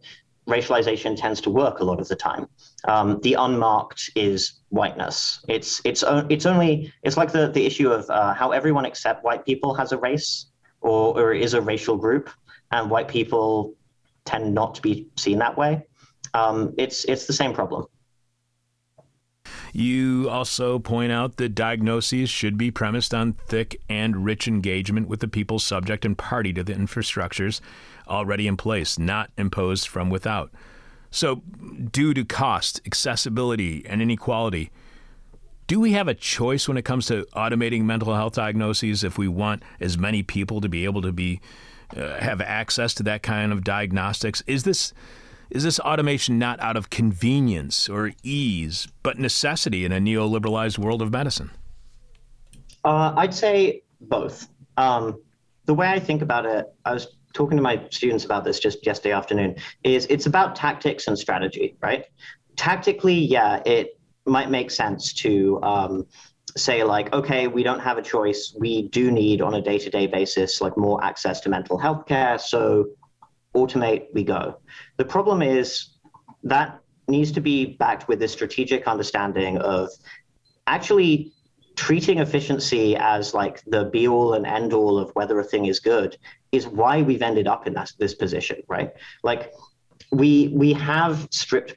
[0.49, 2.47] racialization tends to work a lot of the time.
[2.85, 5.45] Um, the unmarked is whiteness.
[5.49, 9.45] It's it's it's only it's like the the issue of uh, how everyone except white
[9.45, 10.47] people has a race
[10.81, 12.31] or or is a racial group,
[12.73, 13.75] and white people
[14.25, 15.87] tend not to be seen that way.
[16.35, 17.87] Um, it's it's the same problem.
[19.73, 25.21] You also point out that diagnoses should be premised on thick and rich engagement with
[25.21, 27.61] the people subject and party to the infrastructures
[28.09, 30.51] already in place, not imposed from without.
[31.11, 31.37] So,
[31.91, 34.71] due to cost, accessibility, and inequality,
[35.67, 39.29] do we have a choice when it comes to automating mental health diagnoses if we
[39.29, 41.41] want as many people to be able to be
[41.97, 44.43] uh, have access to that kind of diagnostics?
[44.47, 44.93] Is this
[45.51, 51.03] is this automation not out of convenience or ease, but necessity in a neoliberalized world
[51.03, 51.51] of medicine?
[52.85, 54.49] Uh, I'd say both.
[54.77, 55.21] Um,
[55.67, 58.85] the way I think about it, I was talking to my students about this just
[58.85, 62.07] yesterday afternoon, is it's about tactics and strategy, right?
[62.57, 66.07] Tactically, yeah, it might make sense to um,
[66.57, 68.55] say like, okay, we don't have a choice.
[68.59, 72.39] We do need on a day-to-day basis like more access to mental health care.
[72.39, 72.87] So
[73.55, 74.61] automate, we go.
[74.97, 75.91] The problem is
[76.45, 79.91] that needs to be backed with this strategic understanding of
[80.67, 81.33] actually
[81.77, 85.81] treating efficiency as like the be all and end all of whether a thing is
[85.81, 86.17] good
[86.53, 88.93] is why we've ended up in that, this position, right?
[89.23, 89.53] Like
[90.13, 91.77] we we have stripped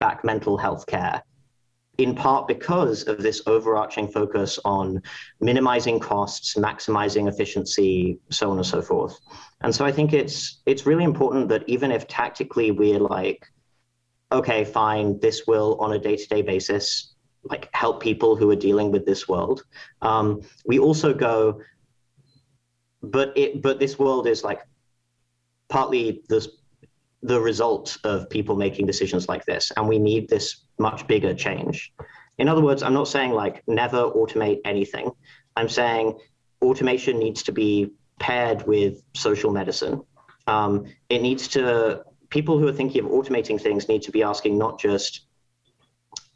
[0.00, 1.22] back mental health care
[1.98, 5.02] in part because of this overarching focus on
[5.40, 9.18] minimizing costs, maximizing efficiency, so on and so forth.
[9.62, 13.44] And so I think it's it's really important that even if tactically we're like,
[14.30, 19.04] okay, fine, this will on a day-to-day basis like help people who are dealing with
[19.04, 19.64] this world.
[20.00, 21.60] Um, we also go,
[23.02, 24.60] but it but this world is like
[25.68, 26.46] partly the
[27.22, 31.92] the result of people making decisions like this, and we need this much bigger change.
[32.38, 35.10] In other words, I'm not saying like never automate anything.
[35.56, 36.18] I'm saying
[36.62, 40.02] automation needs to be paired with social medicine.
[40.46, 44.56] Um, it needs to, people who are thinking of automating things need to be asking
[44.56, 45.26] not just,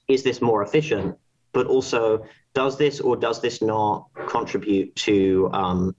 [0.09, 1.17] is this more efficient,
[1.53, 2.25] but also,
[2.55, 5.97] does this or does this not contribute to um,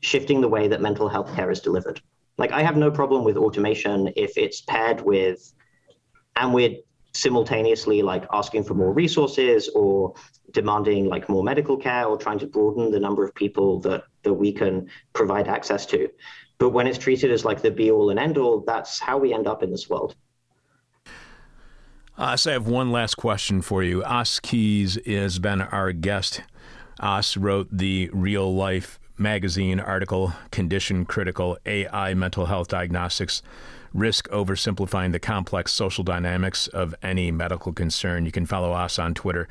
[0.00, 2.00] shifting the way that mental health care is delivered?
[2.38, 5.52] Like, I have no problem with automation if it's paired with,
[6.36, 6.76] and we're
[7.14, 10.14] simultaneously like asking for more resources or
[10.52, 14.32] demanding like more medical care or trying to broaden the number of people that that
[14.32, 16.08] we can provide access to
[16.58, 19.34] but when it's treated as like the be all and end all that's how we
[19.34, 20.14] end up in this world
[22.18, 24.04] uh, so I have one last question for you.
[24.04, 26.42] Os Keyes has been our guest.
[27.00, 33.42] Os wrote the real life magazine article, Condition Critical AI Mental Health Diagnostics
[33.94, 38.24] risk oversimplifying the complex social dynamics of any medical concern.
[38.24, 39.48] You can follow us on Twitter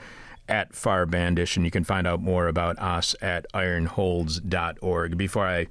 [0.48, 5.18] at Farbandish, and you can find out more about us at ironholds.org.
[5.18, 5.68] Before I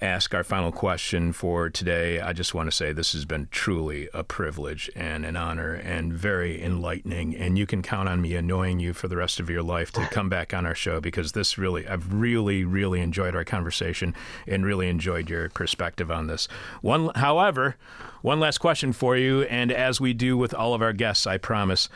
[0.00, 4.08] ask our final question for today, I just want to say this has been truly
[4.12, 7.34] a privilege and an honor and very enlightening.
[7.36, 10.06] And you can count on me annoying you for the rest of your life to
[10.08, 14.14] come back on our show because this really, I've really, really enjoyed our conversation
[14.46, 16.48] and really enjoyed your perspective on this.
[16.82, 17.76] One, however,
[18.22, 21.38] one last question for you, and as we do with all of our guests, I
[21.38, 21.88] promise.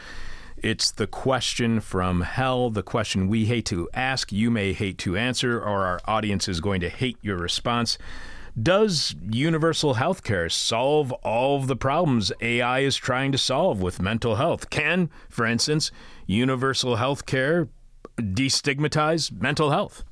[0.62, 5.16] It's the question from hell, the question we hate to ask, you may hate to
[5.16, 7.96] answer, or our audience is going to hate your response.
[8.60, 14.02] Does universal health care solve all of the problems AI is trying to solve with
[14.02, 14.68] mental health?
[14.70, 15.90] Can, for instance,
[16.26, 17.68] universal health care
[18.18, 20.04] destigmatize mental health?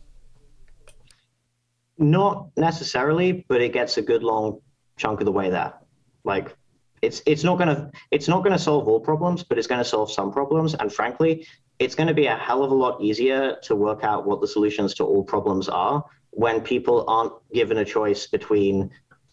[1.98, 4.61] Not necessarily, but it gets a good long
[4.96, 5.74] chunk of the way there.
[6.28, 6.54] Like
[7.02, 10.30] it's it's not gonna it's not gonna solve all problems, but it's gonna solve some
[10.30, 10.74] problems.
[10.74, 11.46] And frankly,
[11.78, 14.94] it's to be a hell of a lot easier to work out what the solutions
[14.94, 18.90] to all problems are when people aren't given a choice between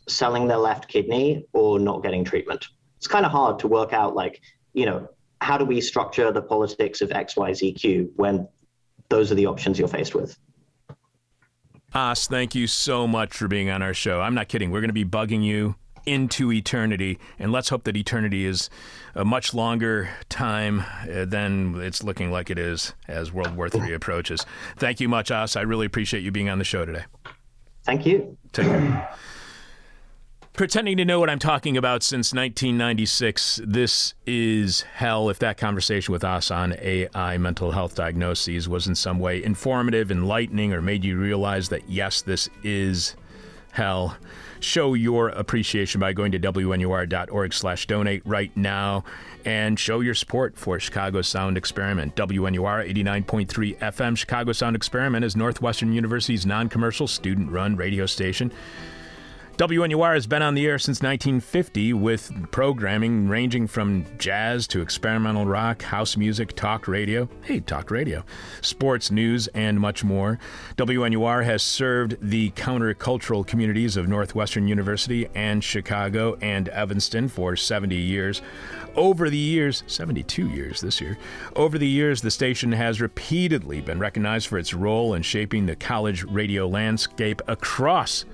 [0.08, 2.68] selling their left kidney or not getting treatment.
[2.98, 4.42] It's kind of hard to work out, like,
[4.74, 5.10] you know,
[5.42, 8.48] how do we structure the politics of XYZQ when
[9.10, 10.38] those are the options you're faced with?
[11.94, 14.22] Os, thank you so much for being on our show.
[14.22, 14.72] I'm not kidding.
[14.72, 15.76] We're going to be bugging you
[16.06, 18.70] into eternity, and let's hope that eternity is
[19.14, 23.94] a much longer time uh, than it's looking like it is as World War III
[23.94, 24.46] approaches.
[24.78, 25.56] Thank you much, Os.
[25.56, 27.06] I really appreciate you being on the show today.
[27.84, 28.38] Thank you.
[28.52, 29.16] Take care.
[30.56, 35.30] Pretending to know what I'm talking about since 1996, this is hell.
[35.30, 40.12] If that conversation with us on AI mental health diagnoses was in some way informative,
[40.12, 43.18] enlightening, or made you realize that yes, this is
[43.74, 44.16] hell,
[44.60, 49.04] show your appreciation by going to wnur.org slash donate right now
[49.46, 52.16] and show your support for Chicago Sound Experiment.
[52.16, 58.52] WNUR 89.3 FM Chicago Sound Experiment is Northwestern University's non-commercial student-run radio station.
[59.58, 65.46] WNUR has been on the air since 1950 with programming ranging from jazz to experimental
[65.46, 68.26] rock, house music, talk radio, hey, talk radio,
[68.60, 70.38] sports, news, and much more.
[70.76, 77.96] WNUR has served the countercultural communities of Northwestern University and Chicago and Evanston for 70
[77.96, 78.42] years.
[78.98, 81.18] Over the years, 72 years this year,
[81.56, 85.78] over the years, the station has repeatedly been recognized for its role in shaping the
[85.78, 88.26] college radio landscape across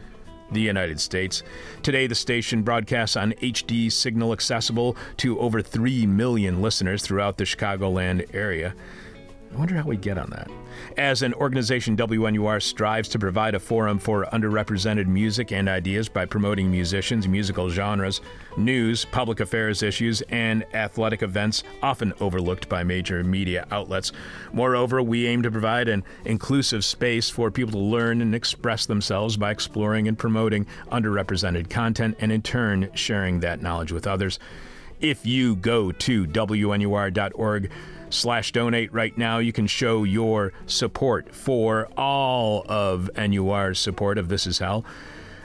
[0.52, 1.44] the United States.
[1.84, 7.44] Today, the station broadcasts on HD signal accessible to over 3 million listeners throughout the
[7.44, 8.74] Chicagoland area.
[9.54, 10.50] I wonder how we get on that.
[10.98, 16.26] As an organization, WNUR strives to provide a forum for underrepresented music and ideas by
[16.26, 18.22] promoting musicians, musical genres,
[18.56, 24.14] news, public affairs issues, and athletic events often overlooked by major media outlets.
[24.54, 29.36] Moreover, we aim to provide an inclusive space for people to learn and express themselves
[29.36, 34.40] by exploring and promoting underrepresented content and, in turn, sharing that knowledge with others.
[35.02, 37.72] If you go to WNUR.org,
[38.14, 39.40] slash donate right now.
[39.40, 44.86] You can show your support for all of NUR's support of This Is Hell.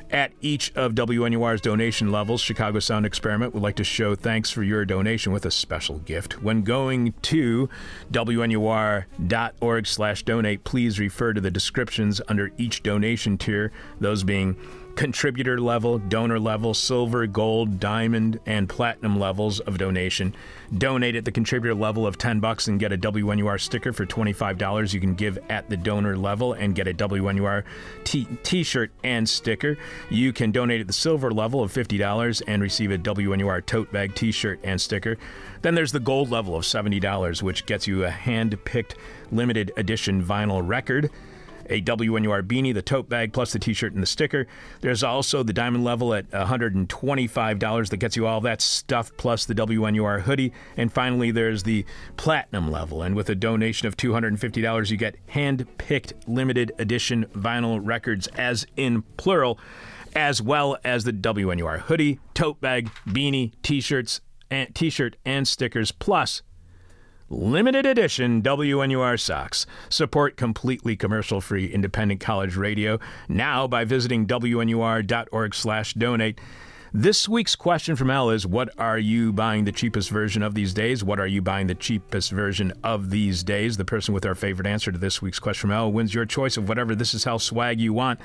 [0.08, 4.62] At each of WNUR's donation levels, Chicago Sound Experiment would like to show thanks for
[4.62, 6.40] your donation with a special gift.
[6.40, 7.68] When going to
[8.12, 14.56] WNUR.org slash donate, please refer to the descriptions under each donation tier, those being
[14.96, 20.34] contributor level, donor level, silver, gold, diamond, and platinum levels of donation.
[20.76, 24.94] Donate at the contributor level of 10 bucks and get a WNUR sticker for $25.
[24.94, 27.62] You can give at the donor level and get a WNUR
[28.04, 29.76] t- t-shirt and sticker.
[30.08, 34.14] You can donate at the silver level of $50 and receive a WNUR tote bag
[34.14, 35.18] t-shirt and sticker.
[35.60, 38.96] Then there's the gold level of $70, which gets you a hand-picked
[39.30, 41.10] limited edition vinyl record
[41.70, 44.46] a WNUR beanie, the tote bag, plus the t shirt and the sticker.
[44.80, 49.54] There's also the diamond level at $125 that gets you all that stuff, plus the
[49.54, 50.52] WNUR hoodie.
[50.76, 51.84] And finally, there's the
[52.16, 53.02] platinum level.
[53.02, 58.66] And with a donation of $250, you get hand picked limited edition vinyl records, as
[58.76, 59.58] in plural,
[60.14, 64.20] as well as the WNUR hoodie, tote bag, beanie, t shirts,
[64.74, 66.42] t-shirt and stickers plus
[67.28, 69.66] limited edition WNUR socks.
[69.88, 72.98] Support completely commercial-free independent college radio
[73.28, 76.40] now by visiting wnur.org/donate.
[76.98, 80.72] This week's question from Al is What are you buying the cheapest version of these
[80.72, 81.04] days?
[81.04, 83.76] What are you buying the cheapest version of these days?
[83.76, 86.56] The person with our favorite answer to this week's question from Al wins your choice
[86.56, 88.18] of whatever This Is Hell swag you want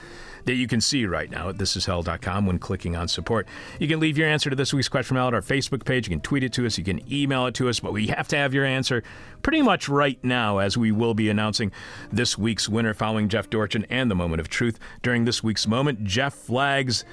[0.45, 3.45] that you can see right now at thisishell.com when clicking on support.
[3.77, 6.07] You can leave your answer to this week's question from Al at our Facebook page.
[6.07, 6.77] You can tweet it to us.
[6.77, 7.81] You can email it to us.
[7.81, 9.03] But we have to have your answer
[9.41, 11.73] pretty much right now as we will be announcing
[12.09, 14.79] this week's winner following Jeff Dorchin and the moment of truth.
[15.01, 17.03] During this week's moment, Jeff flags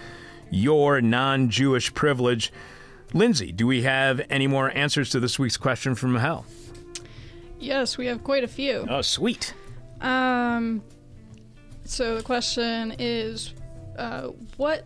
[0.50, 2.52] your non Jewish privilege.
[3.14, 6.44] Lindsay, do we have any more answers to this week's question from hell?
[7.58, 8.86] Yes, we have quite a few.
[8.88, 9.54] Oh, sweet.
[10.00, 10.82] Um,
[11.84, 13.54] so the question is,
[13.96, 14.84] uh, what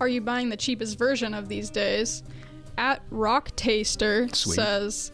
[0.00, 2.22] are you buying the cheapest version of these days?
[2.76, 4.54] At Rock Taster Sweet.
[4.54, 5.10] says,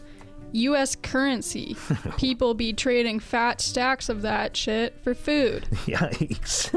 [0.51, 0.95] U.S.
[0.95, 1.75] currency.
[2.17, 5.63] People be trading fat stacks of that shit for food.
[5.85, 6.71] Yikes.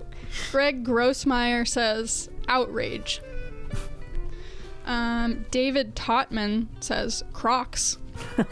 [0.50, 3.20] Greg Grossmeyer says, outrage.
[4.86, 7.98] Um, David Totman says, Crocs.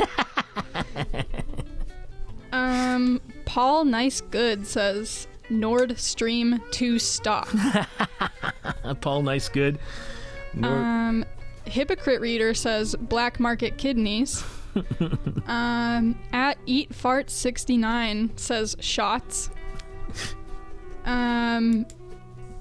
[2.52, 7.52] um, Paul Nice Good says, Nord Stream 2 stock.
[9.00, 9.78] Paul, nice, good.
[10.54, 11.24] Nor- Um,
[11.66, 14.42] hypocrite reader says black market kidneys.
[15.46, 19.50] um, at eat fart 69 says shots.
[21.04, 21.86] Um,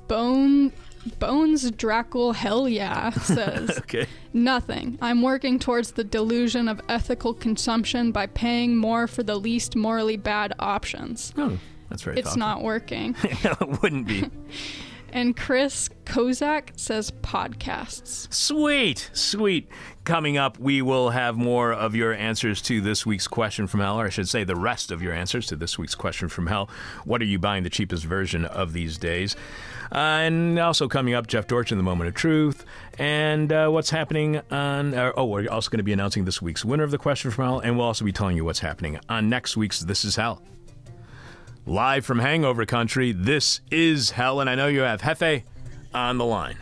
[0.08, 0.72] bone
[1.20, 4.06] bones Dracul hell yeah says okay.
[4.32, 4.98] nothing.
[5.02, 10.16] I'm working towards the delusion of ethical consumption by paying more for the least morally
[10.18, 11.34] bad options.
[11.38, 11.58] Oh,
[11.90, 12.40] that's very It's thoughtful.
[12.40, 13.16] not working.
[13.24, 14.30] it wouldn't be.
[15.14, 18.34] And Chris Kozak says podcasts.
[18.34, 19.70] Sweet, sweet.
[20.06, 24.02] Coming up, we will have more of your answers to this week's question from hell,
[24.02, 26.68] or I should say, the rest of your answers to this week's question from hell.
[27.06, 29.36] What are you buying the cheapest version of these days?
[29.92, 32.66] Uh, and also coming up, Jeff Dorchin the Moment of Truth,
[32.98, 34.96] and uh, what's happening on.
[34.96, 37.46] Uh, oh, we're also going to be announcing this week's winner of the question from
[37.46, 40.42] hell, and we'll also be telling you what's happening on next week's This Is Hell.
[41.66, 45.44] Live from Hangover Country, this is Hell, and I know you have Hefe
[45.94, 46.58] on the line.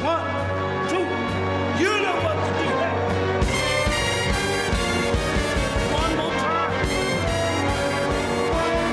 [0.00, 2.68] One, two, you know what to do.
[5.94, 6.76] One more time.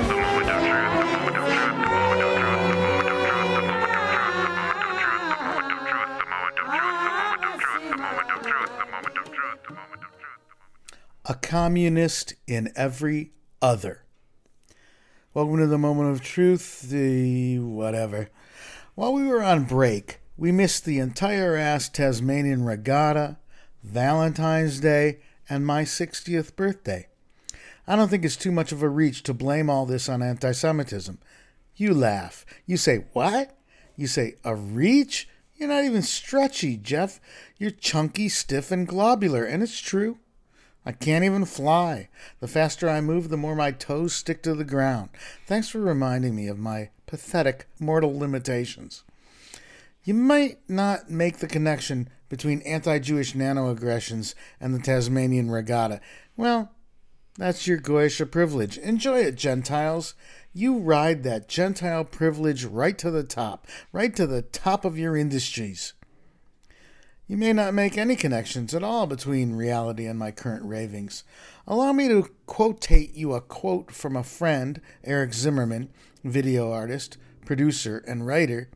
[0.08, 3.52] The moment of truth, the moment of truth, the moment of truth, the moment of
[3.52, 4.08] truth, the moment
[5.62, 6.38] of truth, the moment of truth, the
[7.92, 9.62] moment of truth, the moment of truth, the moment of truth, the moment of truth,
[9.62, 10.28] the moment of truth.
[11.26, 13.32] a communist in every
[13.62, 14.06] other.
[15.34, 18.30] Welcome to the moment of truth, the whatever.
[18.96, 23.38] While we were on break, we missed the entire ass Tasmanian regatta,
[23.82, 25.20] Valentine's Day,
[25.50, 27.08] and my 60th birthday.
[27.88, 30.52] I don't think it's too much of a reach to blame all this on anti
[30.52, 31.18] Semitism.
[31.78, 32.46] You laugh.
[32.66, 33.58] You say, What?
[33.96, 35.30] You say, A reach?
[35.56, 37.22] You're not even stretchy, Jeff.
[37.58, 40.18] You're chunky, stiff, and globular, and it's true.
[40.86, 42.10] I can't even fly.
[42.40, 45.10] The faster I move, the more my toes stick to the ground.
[45.46, 49.04] Thanks for reminding me of my pathetic mortal limitations.
[50.04, 56.02] You might not make the connection between anti Jewish nanoaggressions and the Tasmanian regatta.
[56.36, 56.72] Well,
[57.38, 58.78] that's your Goyish privilege.
[58.80, 60.16] Enjoy it, Gentiles.
[60.54, 65.16] You ride that Gentile privilege right to the top, right to the top of your
[65.16, 65.94] industries.
[67.32, 71.24] You may not make any connections at all between reality and my current ravings.
[71.66, 75.88] Allow me to quotate you a quote from a friend, Eric Zimmerman,
[76.26, 78.70] video artist, producer, and writer.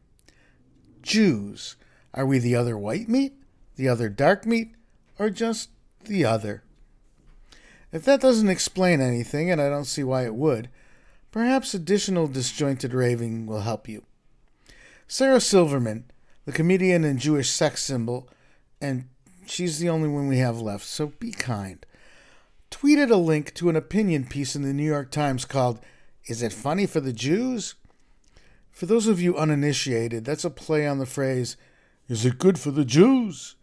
[1.01, 1.75] Jews,
[2.13, 3.33] are we the other white meat,
[3.75, 4.73] the other dark meat,
[5.19, 5.71] or just
[6.05, 6.63] the other?
[7.91, 10.69] If that doesn't explain anything, and I don't see why it would,
[11.29, 14.05] perhaps additional disjointed raving will help you.
[15.09, 16.05] Sarah Silverman,
[16.45, 18.29] the comedian and Jewish sex symbol,
[18.85, 19.05] and
[19.47, 21.83] she's the only one we have left, so be kind,
[22.69, 25.79] tweeted a link to an opinion piece in the New York Times called
[26.27, 27.73] Is It Funny for the Jews?
[28.69, 31.57] For those of you uninitiated, that's a play on the phrase,
[32.07, 33.54] Is it good for the Jews?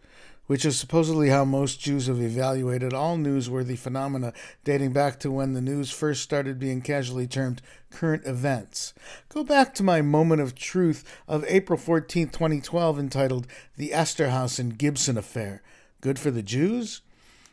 [0.52, 4.34] Which is supposedly how most Jews have evaluated all newsworthy phenomena
[4.64, 8.92] dating back to when the news first started being casually termed current events.
[9.30, 13.46] Go back to my moment of truth of April 14, 2012, entitled
[13.78, 15.62] The Eszterhas and Gibson Affair.
[16.02, 17.00] Good for the Jews?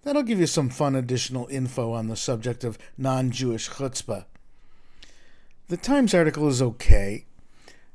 [0.04, 4.26] That'll give you some fun additional info on the subject of non Jewish chutzpah.
[5.68, 7.26] The Times article is okay.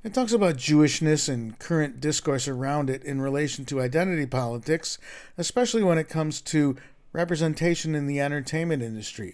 [0.03, 4.99] It talks about Jewishness and current discourse around it in relation to identity politics,
[5.39, 6.75] especially when it comes to
[7.13, 9.33] representation in the entertainment industry.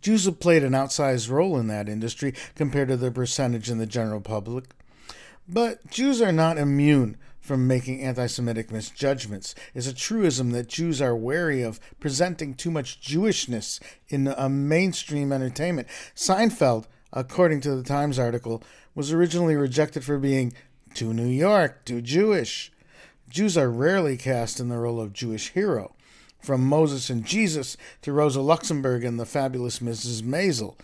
[0.00, 3.86] Jews have played an outsized role in that industry compared to their percentage in the
[3.86, 4.66] general public.
[5.48, 9.56] But Jews are not immune from making anti Semitic misjudgments.
[9.74, 15.32] It's a truism that Jews are wary of presenting too much Jewishness in a mainstream
[15.32, 15.88] entertainment.
[16.14, 18.62] Seinfeld, according to the Times article,
[18.94, 20.52] was originally rejected for being
[20.94, 22.72] too New York, too Jewish.
[23.28, 25.94] Jews are rarely cast in the role of Jewish hero,
[26.40, 30.22] from Moses and Jesus to Rosa Luxemburg and the fabulous Mrs.
[30.22, 30.76] Maisel.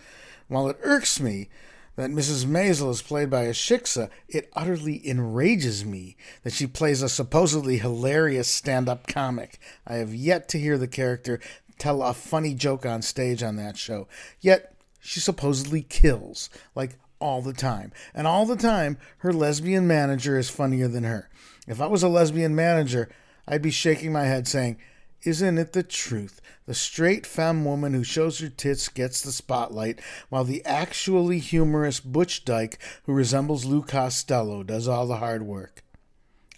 [0.47, 1.49] While it irks me
[1.97, 2.45] that Mrs.
[2.45, 7.79] Maisel is played by a shiksa, it utterly enrages me that she plays a supposedly
[7.79, 9.59] hilarious stand up comic.
[9.85, 11.39] I have yet to hear the character
[11.77, 14.07] tell a funny joke on stage on that show.
[14.39, 14.73] Yet,
[15.07, 17.93] she supposedly kills, like all the time.
[18.13, 21.29] And all the time, her lesbian manager is funnier than her.
[21.65, 23.07] If I was a lesbian manager,
[23.47, 24.77] I'd be shaking my head saying,
[25.23, 26.41] isn't it the truth?
[26.65, 32.01] The straight femme woman who shows her tits gets the spotlight, while the actually humorous
[32.01, 35.85] Butch Dyke, who resembles Lou Costello, does all the hard work.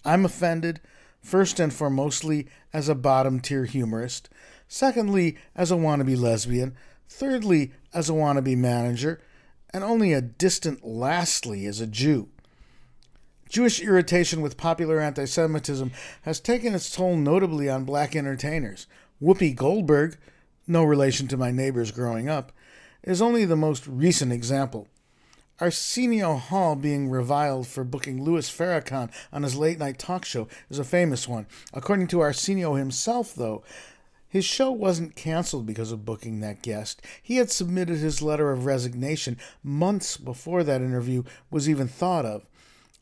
[0.04, 0.80] I'm offended,
[1.22, 4.28] first and foremostly as a bottom tier humorist,
[4.66, 6.76] secondly as a wannabe lesbian,
[7.10, 9.20] thirdly, as a wannabe manager,
[9.74, 12.28] and only a distant lastly as a Jew.
[13.48, 15.90] Jewish irritation with popular anti Semitism
[16.22, 18.86] has taken its toll notably on black entertainers.
[19.20, 20.16] Whoopi Goldberg,
[20.66, 22.52] no relation to my neighbors growing up,
[23.02, 24.86] is only the most recent example.
[25.60, 30.78] Arsenio Hall being reviled for booking Louis Farrakhan on his late night talk show is
[30.78, 31.46] a famous one.
[31.74, 33.62] According to Arsenio himself, though,
[34.30, 37.02] his show wasn't canceled because of booking that guest.
[37.20, 42.46] He had submitted his letter of resignation months before that interview was even thought of.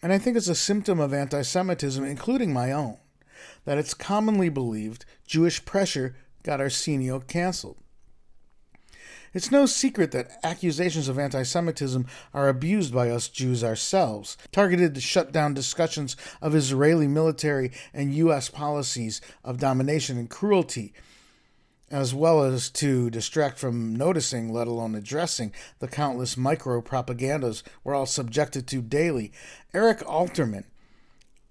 [0.03, 2.97] And I think it's a symptom of anti Semitism, including my own,
[3.67, 7.77] that it's commonly believed Jewish pressure got Arsenio canceled.
[9.35, 14.95] It's no secret that accusations of anti Semitism are abused by us Jews ourselves, targeted
[14.95, 18.49] to shut down discussions of Israeli military and U.S.
[18.49, 20.95] policies of domination and cruelty,
[21.91, 27.95] as well as to distract from noticing, let alone addressing, the countless micro propagandas we're
[27.95, 29.33] all subjected to daily.
[29.73, 30.65] Eric Alterman,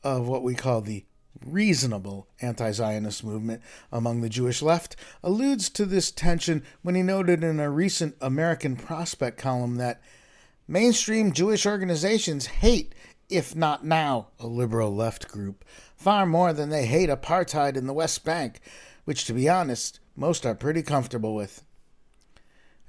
[0.03, 1.05] of what we call the
[1.45, 3.61] reasonable anti Zionist movement
[3.91, 8.75] among the Jewish left, alludes to this tension when he noted in a recent American
[8.75, 10.01] Prospect column that
[10.67, 12.93] mainstream Jewish organizations hate,
[13.29, 15.65] if not now, a liberal left group,
[15.95, 18.59] far more than they hate apartheid in the West Bank,
[19.05, 21.63] which, to be honest, most are pretty comfortable with.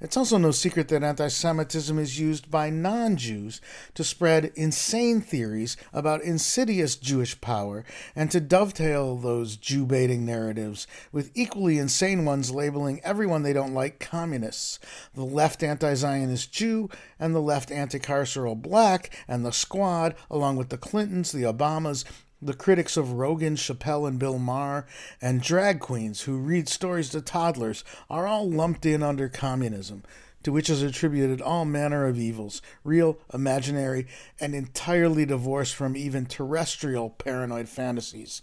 [0.01, 3.59] It's also no secret that anti Semitism is used by non Jews
[3.95, 7.83] to spread insane theories about insidious Jewish power
[8.15, 13.73] and to dovetail those Jew baiting narratives with equally insane ones labeling everyone they don't
[13.73, 14.79] like communists
[15.13, 16.89] the left anti Zionist Jew
[17.19, 22.05] and the left anti carceral black and the squad, along with the Clintons, the Obamas,
[22.41, 24.85] the critics of Rogan, Chappelle, and Bill Maher,
[25.21, 30.03] and drag queens who read stories to toddlers are all lumped in under communism,
[30.43, 34.07] to which is attributed all manner of evils, real, imaginary,
[34.39, 38.41] and entirely divorced from even terrestrial paranoid fantasies.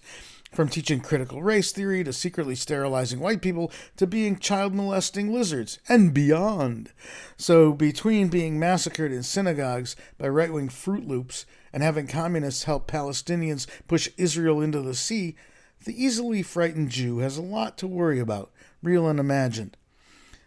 [0.53, 5.79] From teaching critical race theory to secretly sterilizing white people to being child molesting lizards
[5.89, 6.93] and beyond.
[7.37, 11.47] So, between being massacred in synagogues by right wing Fruit Loops
[11.77, 15.37] and having communists help Palestinians push Israel into the sea,
[15.85, 18.51] the easily frightened Jew has a lot to worry about,
[18.83, 19.77] real and imagined.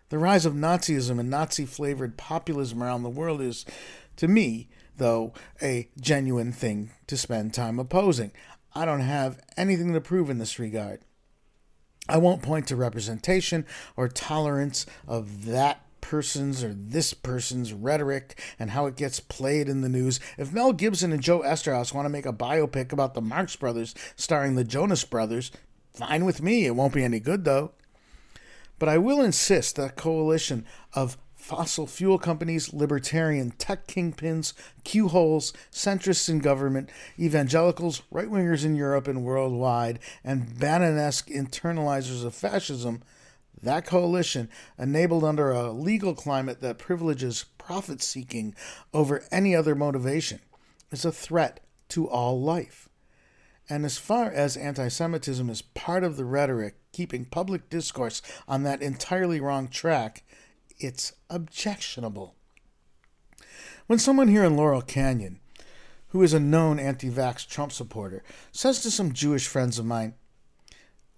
[0.09, 3.63] The rise of Nazism and Nazi flavored populism around the world is,
[4.15, 8.31] to me, though, a genuine thing to spend time opposing.
[8.73, 11.01] I don't have anything to prove in this regard.
[12.09, 18.71] I won't point to representation or tolerance of that person's or this person's rhetoric and
[18.71, 20.19] how it gets played in the news.
[20.39, 23.93] If Mel Gibson and Joe Eszterhas want to make a biopic about the Marx Brothers
[24.15, 25.51] starring the Jonas Brothers,
[25.93, 26.65] fine with me.
[26.65, 27.73] It won't be any good, though.
[28.79, 30.65] But I will insist that coalition
[30.95, 34.53] of fossil fuel companies, libertarian tech kingpins,
[34.83, 42.25] Q holes, centrists in government, evangelicals, right wingers in Europe and worldwide, and Bannon-esque internalizers
[42.25, 43.03] of fascism,
[43.63, 48.55] that coalition, enabled under a legal climate that privileges profit seeking
[48.93, 50.39] over any other motivation,
[50.91, 51.59] is a threat
[51.89, 52.89] to all life.
[53.69, 58.63] And as far as anti Semitism is part of the rhetoric keeping public discourse on
[58.63, 60.23] that entirely wrong track,
[60.79, 62.35] it's objectionable.
[63.85, 65.39] When someone here in Laurel Canyon,
[66.09, 70.15] who is a known anti vax Trump supporter, says to some Jewish friends of mine,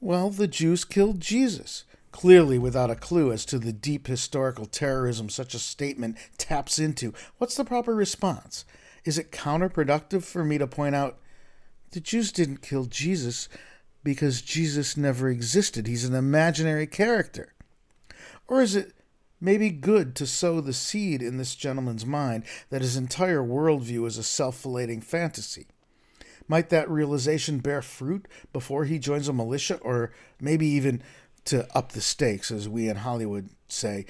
[0.02, 5.30] Well, the Jews killed Jesus, clearly without a clue as to the deep historical terrorism
[5.30, 8.66] such a statement taps into, what's the proper response?
[9.04, 11.18] Is it counterproductive for me to point out
[11.92, 13.50] the Jews didn't kill Jesus
[14.04, 15.88] because Jesus never existed?
[15.88, 17.54] He's an imaginary character.
[18.48, 18.94] Or is it
[19.40, 24.18] maybe good to sow the seed in this gentleman's mind that his entire worldview is
[24.18, 25.68] a self felating fantasy?
[26.48, 31.02] Might that realization bear fruit before he joins a militia, or maybe even
[31.46, 34.06] to up the stakes, as we in Hollywood say,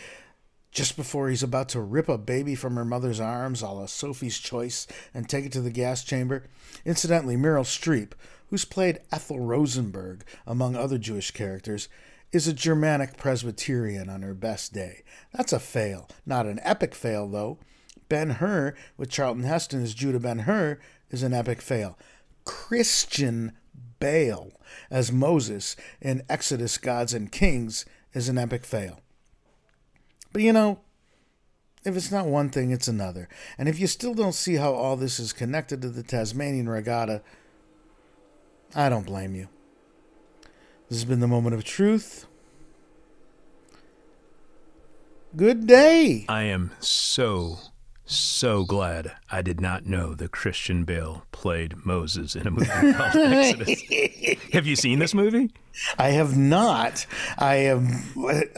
[0.72, 4.40] just before he's about to rip a baby from her mother's arms, a la Sophie's
[4.40, 6.46] Choice, and take it to the gas chamber?
[6.86, 8.14] Incidentally, Meryl Streep,
[8.50, 11.90] who's played Ethel Rosenberg, among other Jewish characters,
[12.32, 15.04] is a Germanic Presbyterian on her best day.
[15.34, 16.10] That's a fail.
[16.26, 17.60] Not an epic fail, though.
[18.08, 20.80] Ben Hur, with Charlton Heston as Judah Ben Hur,
[21.10, 21.98] is an epic fail.
[22.46, 23.58] Christian
[24.00, 24.54] Bale
[24.90, 29.00] as Moses in Exodus Gods and Kings is an epic fail.
[30.34, 30.80] But you know,
[31.84, 33.28] if it's not one thing, it's another.
[33.58, 37.22] And if you still don't see how all this is connected to the Tasmanian Regatta,
[38.76, 39.48] I don't blame you.
[40.90, 42.28] This has been the moment of truth.
[45.36, 46.26] Good day.
[46.28, 47.58] I am so,
[48.12, 53.16] so glad I did not know that Christian Bale played Moses in a movie called
[53.16, 53.84] Exodus.
[54.54, 55.52] have you seen this movie?
[55.98, 57.06] I have not.
[57.38, 57.84] I have.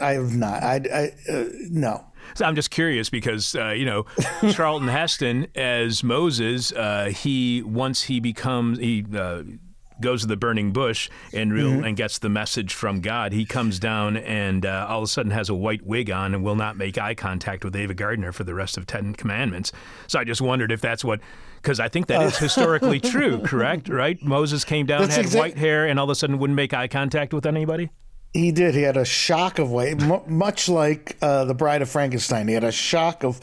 [0.00, 0.62] I have not.
[0.62, 0.80] I.
[0.92, 2.04] I uh, no.
[2.34, 4.06] So I'm just curious because uh, you know
[4.50, 9.42] Charlton Heston as Moses, uh, he once he becomes he uh,
[10.04, 11.84] goes to the burning bush and real Mm-hmm.
[11.84, 13.32] and gets the message from God.
[13.32, 16.44] He comes down and uh, all of a sudden has a white wig on and
[16.44, 19.72] will not make eye contact with Ava Gardner for the rest of Ten Commandments.
[20.06, 21.20] So I just wondered if that's what.
[21.56, 23.88] Because I think that is historically true, correct?
[23.88, 24.22] Right?
[24.22, 26.74] Moses came down, That's had exact- white hair, and all of a sudden wouldn't make
[26.74, 27.88] eye contact with anybody.
[28.34, 28.74] He did.
[28.74, 32.48] He had a shock of white, mu much like uh, the Bride of Frankenstein.
[32.48, 33.38] He had a shock of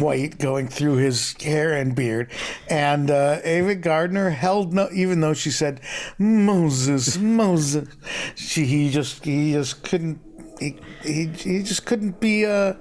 [0.00, 2.30] white going through his hair and beard.
[2.70, 5.80] And uh, Ava Gardner held no, even though she said
[6.16, 7.88] Moses, Moses.
[8.36, 10.20] She he just he just couldn't
[10.60, 12.74] he he, he just couldn't be uh,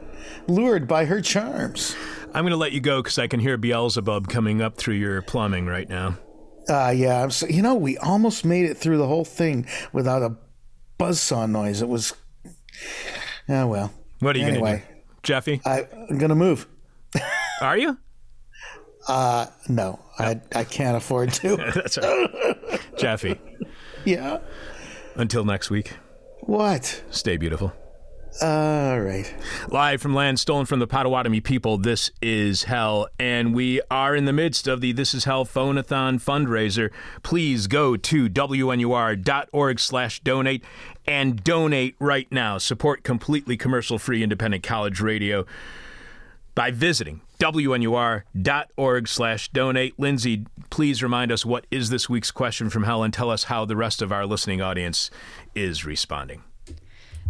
[0.47, 1.95] lured by her charms.
[2.35, 5.21] I'm going to let you go because I can hear Beelzebub coming up through your
[5.23, 6.17] plumbing right now.
[6.67, 10.35] Uh, yeah, so, you know, we almost made it through the whole thing without a
[10.99, 11.81] buzzsaw noise.
[11.81, 12.13] It was,
[13.49, 13.93] oh well.
[14.19, 14.83] What are you going to do,
[15.23, 15.61] Jeffy?
[15.65, 16.67] I, I'm gonna move.
[17.61, 17.97] Are you?
[19.07, 21.55] Uh, no, I I can't afford to.
[21.75, 22.79] That's right.
[22.97, 23.39] Jeffy,
[24.05, 24.39] yeah.
[25.15, 25.93] until next week,
[26.41, 27.03] What?
[27.11, 27.71] stay beautiful.
[28.41, 29.33] All right.
[29.69, 34.25] Live from land stolen from the Potawatomi people, this is Hell, and we are in
[34.25, 36.91] the midst of the This Is Hell Phonathon fundraiser.
[37.23, 40.65] Please go to wnur.org slash donate
[41.07, 42.57] and donate right now.
[42.57, 45.45] Support completely commercial-free independent college radio
[46.55, 49.97] by visiting wnur.org slash donate.
[49.97, 53.63] Lindsay, please remind us what is this week's question from Hell and tell us how
[53.63, 55.09] the rest of our listening audience
[55.53, 56.43] is responding.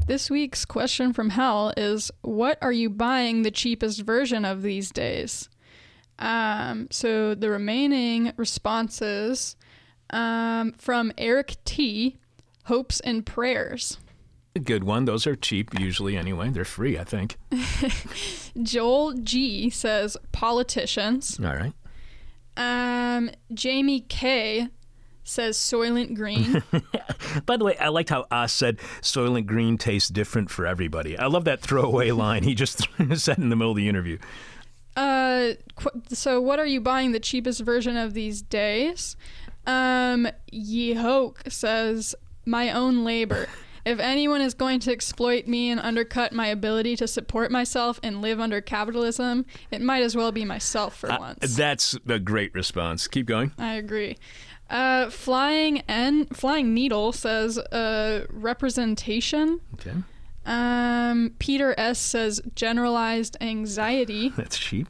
[0.08, 4.92] This week's question from hell is What are you buying the cheapest version of these
[4.92, 5.50] days?
[6.20, 9.56] Um, so the remaining responses
[10.12, 12.18] um, from Eric T.
[12.66, 13.98] Hopes and prayers.
[14.56, 15.06] A good one.
[15.06, 16.50] Those are cheap usually anyway.
[16.50, 17.38] They're free, I think.
[18.62, 21.40] Joel G says politicians.
[21.44, 21.74] All right.
[22.56, 24.70] Um, Jamie K
[25.26, 26.64] says Soylent Green.
[27.46, 31.18] By the way, I liked how Os said Soylent Green tastes different for everybody.
[31.18, 34.18] I love that throwaway line he just said in the middle of the interview.
[34.96, 39.18] Uh, qu- so what are you buying the cheapest version of these days?
[39.68, 42.16] Um, Yehoke says
[42.46, 43.48] my own labor.
[43.84, 48.20] If anyone is going to exploit me and undercut my ability to support myself and
[48.22, 51.56] live under capitalism, it might as well be myself for Uh, once.
[51.56, 53.08] that's a great response.
[53.08, 53.52] Keep going.
[53.60, 54.18] I agree.
[54.70, 59.60] Uh, flying N flying needle says uh, representation.
[59.76, 59.94] Okay.
[60.46, 64.30] Um, Peter S says generalized anxiety.
[64.36, 64.88] That's cheap.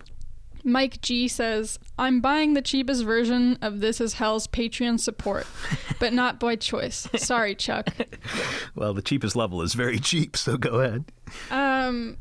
[0.68, 5.46] Mike G says, I'm buying the cheapest version of This Is Hell's Patreon support,
[6.00, 7.08] but not by choice.
[7.16, 7.90] Sorry, Chuck.
[8.74, 11.06] Well, the cheapest level is very cheap, so go ahead.
[11.50, 12.18] Um,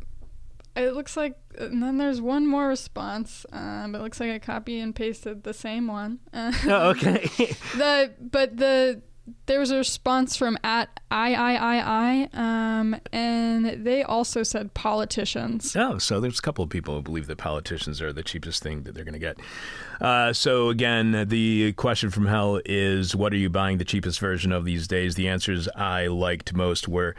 [0.76, 3.46] it looks like, and then there's one more response.
[3.52, 6.20] Um, it looks like I copy and pasted the same one.
[6.66, 7.28] Oh, okay.
[7.76, 9.02] the but the
[9.46, 14.74] there was a response from at I I I I um and they also said
[14.74, 15.74] politicians.
[15.76, 18.82] Oh, so there's a couple of people who believe that politicians are the cheapest thing
[18.82, 19.38] that they're going to get.
[20.00, 24.52] Uh, so again, the question from hell is, what are you buying the cheapest version
[24.52, 25.14] of these days?
[25.14, 27.14] The answers I liked most were.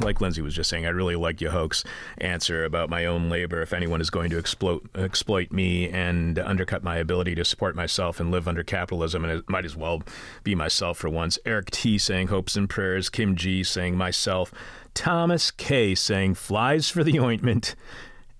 [0.00, 1.84] Like Lindsay was just saying, I really like Yahok's
[2.18, 3.62] answer about my own labor.
[3.62, 8.18] If anyone is going to exploit exploit me and undercut my ability to support myself
[8.18, 10.02] and live under capitalism, and it might as well
[10.42, 11.38] be myself for once.
[11.44, 13.08] Eric T saying hopes and prayers.
[13.08, 14.52] Kim G saying myself.
[14.94, 17.76] Thomas K saying flies for the ointment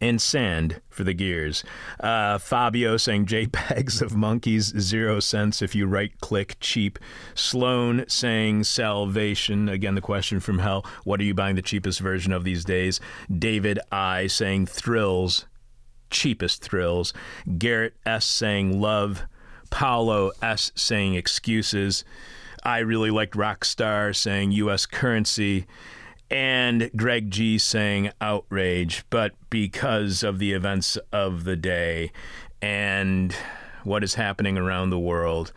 [0.00, 1.64] and sand for the gears.
[2.00, 6.98] Uh, Fabio saying JPEGs of monkeys, zero cents if you right click cheap.
[7.34, 9.68] Sloan saying salvation.
[9.68, 13.00] Again, the question from hell what are you buying the cheapest version of these days?
[13.30, 15.46] David I saying thrills,
[16.10, 17.12] cheapest thrills.
[17.58, 19.22] Garrett S saying love.
[19.70, 22.04] Paulo S saying excuses.
[22.62, 24.86] I really liked Rockstar saying U.S.
[24.86, 25.66] currency
[26.30, 32.12] and Greg G saying outrage, but because of the events of the day
[32.60, 33.34] and
[33.84, 35.52] what is happening around the world,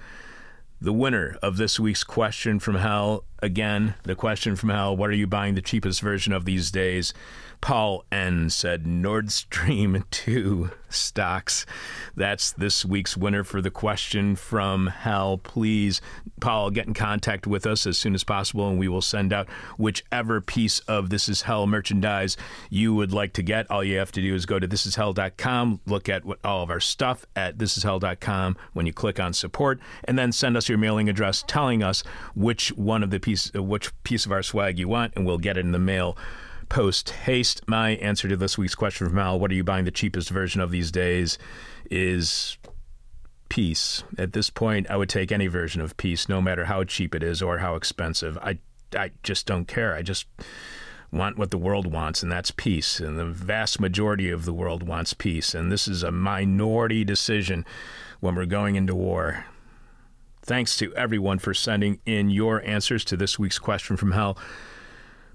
[0.81, 5.13] the winner of this week's question from hell again, the question from hell what are
[5.15, 7.13] you buying the cheapest version of these days?
[7.61, 11.65] Paul N said Nord Stream 2 stocks.
[12.15, 15.37] That's this week's winner for the question from hell.
[15.37, 16.01] Please,
[16.39, 19.49] Paul, get in contact with us as soon as possible and we will send out
[19.77, 22.37] whichever piece of This Is Hell merchandise
[22.69, 23.69] you would like to get.
[23.69, 26.79] All you have to do is go to thisishell.com, look at what, all of our
[26.79, 31.43] stuff at thisishell.com when you click on support, and then send us your mailing address
[31.47, 32.03] telling us
[32.35, 35.57] which one of the piece, which piece of our swag you want, and we'll get
[35.57, 36.17] it in the mail
[36.69, 37.67] post haste.
[37.67, 40.61] My answer to this week's question from Al, what are you buying the cheapest version
[40.61, 41.37] of these days,
[41.89, 42.57] is
[43.49, 44.03] peace.
[44.17, 47.23] At this point, I would take any version of peace, no matter how cheap it
[47.23, 48.37] is or how expensive.
[48.37, 48.59] I,
[48.95, 49.95] I just don't care.
[49.95, 50.27] I just
[51.11, 52.99] want what the world wants, and that's peace.
[52.99, 55.55] And the vast majority of the world wants peace.
[55.55, 57.65] And this is a minority decision
[58.19, 59.45] when we're going into war.
[60.41, 64.37] Thanks to everyone for sending in your answers to this week's question from hell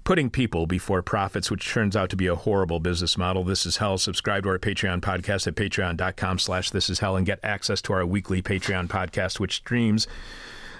[0.05, 3.43] putting people before profits, which turns out to be a horrible business model.
[3.43, 3.97] This is hell.
[3.97, 7.93] Subscribe to our Patreon podcast at patreon.com slash this is hell and get access to
[7.93, 10.07] our weekly Patreon podcast, which streams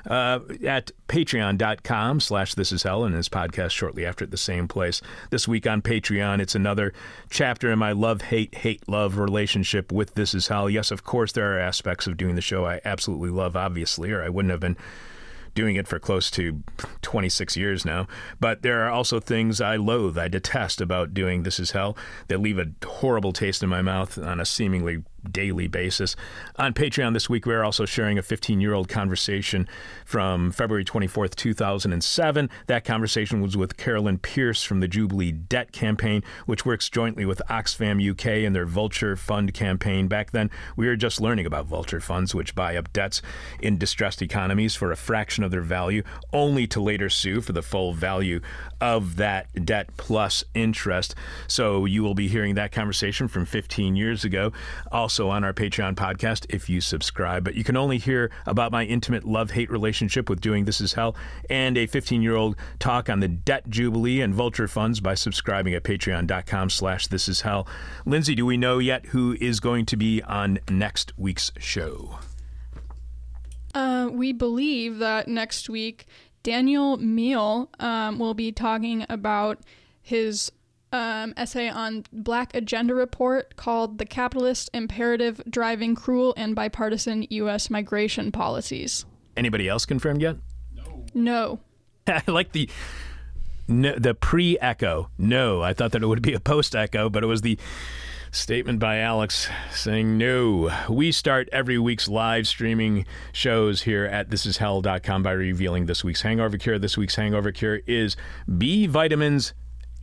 [0.07, 4.67] uh, at patreon.com slash this is hell and his podcast shortly after at the same
[4.67, 6.93] place this week on patreon it's another
[7.31, 11.31] chapter in my love hate hate love relationship with this is hell yes of course
[11.31, 14.59] there are aspects of doing the show i absolutely love obviously or i wouldn't have
[14.59, 14.77] been
[15.55, 16.61] doing it for close to
[17.01, 18.07] 26 years now.
[18.39, 22.39] But there are also things I loathe, I detest about doing This Is Hell that
[22.39, 26.15] leave a horrible taste in my mouth on a seemingly daily basis.
[26.57, 29.67] On Patreon this week, we're also sharing a 15 year old conversation
[30.05, 32.49] from February 24th, 2007.
[32.67, 37.41] That conversation was with Carolyn Pierce from the Jubilee Debt Campaign, which works jointly with
[37.49, 40.07] Oxfam UK and their Vulture Fund campaign.
[40.07, 43.21] Back then, we were just learning about vulture funds, which buy up debts
[43.59, 46.03] in distressed economies for a fraction of their value,
[46.33, 48.39] only to later sue for the full value
[48.81, 51.15] of that debt plus interest.
[51.47, 54.51] So you will be hearing that conversation from 15 years ago.
[54.91, 57.43] Also, on our Patreon podcast if you subscribe.
[57.43, 60.93] But you can only hear about my intimate love hate relationship with doing This Is
[60.93, 61.15] Hell
[61.49, 65.73] and a 15 year old talk on the debt jubilee and vulture funds by subscribing
[65.73, 67.67] at patreon.com slash this is hell.
[68.05, 72.19] Lindsay, do we know yet who is going to be on next week's show?
[73.73, 76.07] Uh, we believe that next week
[76.45, 79.57] Daniel Meal um, will be talking about
[80.03, 80.51] his
[80.93, 87.71] um, essay on Black Agenda Report called The Capitalist Imperative Driving Cruel and Bipartisan U.S.
[87.71, 89.07] Migration Policies.
[89.35, 90.37] Anybody else confirmed yet?
[90.75, 91.05] No.
[91.15, 91.59] No.
[92.07, 92.69] I like the
[93.67, 95.09] no, the pre echo.
[95.17, 97.57] No, I thought that it would be a post echo, but it was the
[98.35, 100.71] statement by Alex saying no.
[100.89, 106.57] We start every week's live streaming shows here at thisishell.com by revealing this week's hangover
[106.57, 106.77] cure.
[106.77, 108.15] This week's hangover cure is
[108.57, 109.53] B vitamins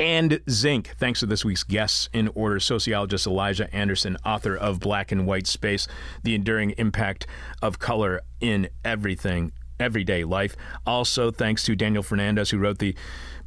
[0.00, 0.94] and zinc.
[0.98, 5.46] Thanks to this week's guests in order sociologist Elijah Anderson, author of Black and White
[5.46, 5.86] Space
[6.22, 7.26] The Enduring Impact
[7.60, 10.56] of Color in Everything, Everyday Life.
[10.86, 12.96] Also, thanks to Daniel Fernandez, who wrote the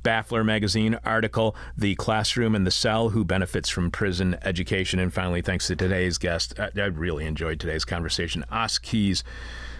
[0.06, 5.00] Baffler magazine article, The Classroom and the Cell, who benefits from prison education.
[5.00, 6.60] And finally, thanks to today's guest.
[6.60, 8.46] I, I really enjoyed today's conversation.
[8.52, 9.24] Os Keyes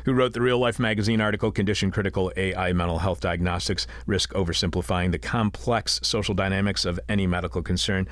[0.06, 5.12] who wrote the Real Life magazine article, Condition Critical AI Mental Health Diagnostics Risk Oversimplifying
[5.12, 8.08] the Complex Social Dynamics of Any Medical Concern.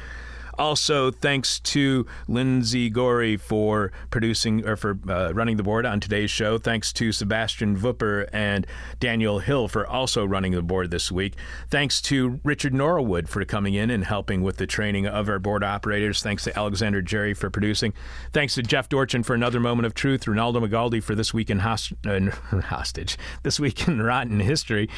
[0.57, 6.29] Also, thanks to Lindsay Gorey for producing or for uh, running the board on today's
[6.29, 6.57] show.
[6.57, 8.67] Thanks to Sebastian Vupper and
[8.99, 11.35] Daniel Hill for also running the board this week.
[11.69, 15.63] Thanks to Richard Norwood for coming in and helping with the training of our board
[15.63, 16.21] operators.
[16.21, 17.93] Thanks to Alexander Jerry for producing.
[18.31, 20.25] Thanks to Jeff Dorchin for another moment of truth.
[20.25, 22.19] Ronaldo Magaldi for this week in host- uh,
[22.61, 23.17] hostage.
[23.43, 24.89] This week in rotten history.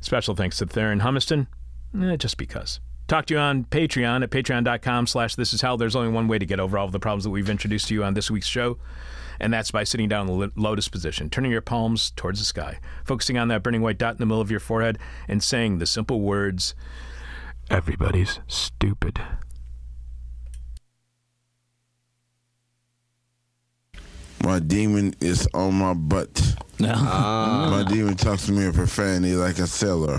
[0.00, 1.46] Special thanks to Theron Humiston.
[2.00, 2.80] Eh, just because.
[3.06, 5.76] Talk to you on Patreon at patreon.com slash this is how.
[5.76, 7.94] There's only one way to get over all of the problems that we've introduced to
[7.94, 8.78] you on this week's show,
[9.38, 12.78] and that's by sitting down in the lotus position, turning your palms towards the sky,
[13.04, 14.98] focusing on that burning white dot in the middle of your forehead,
[15.28, 16.74] and saying the simple words,
[17.70, 19.20] Everybody's stupid.
[24.42, 26.56] My demon is on my butt.
[26.86, 27.68] Ah.
[27.70, 30.18] My demon talks to me in profanity like a sailor.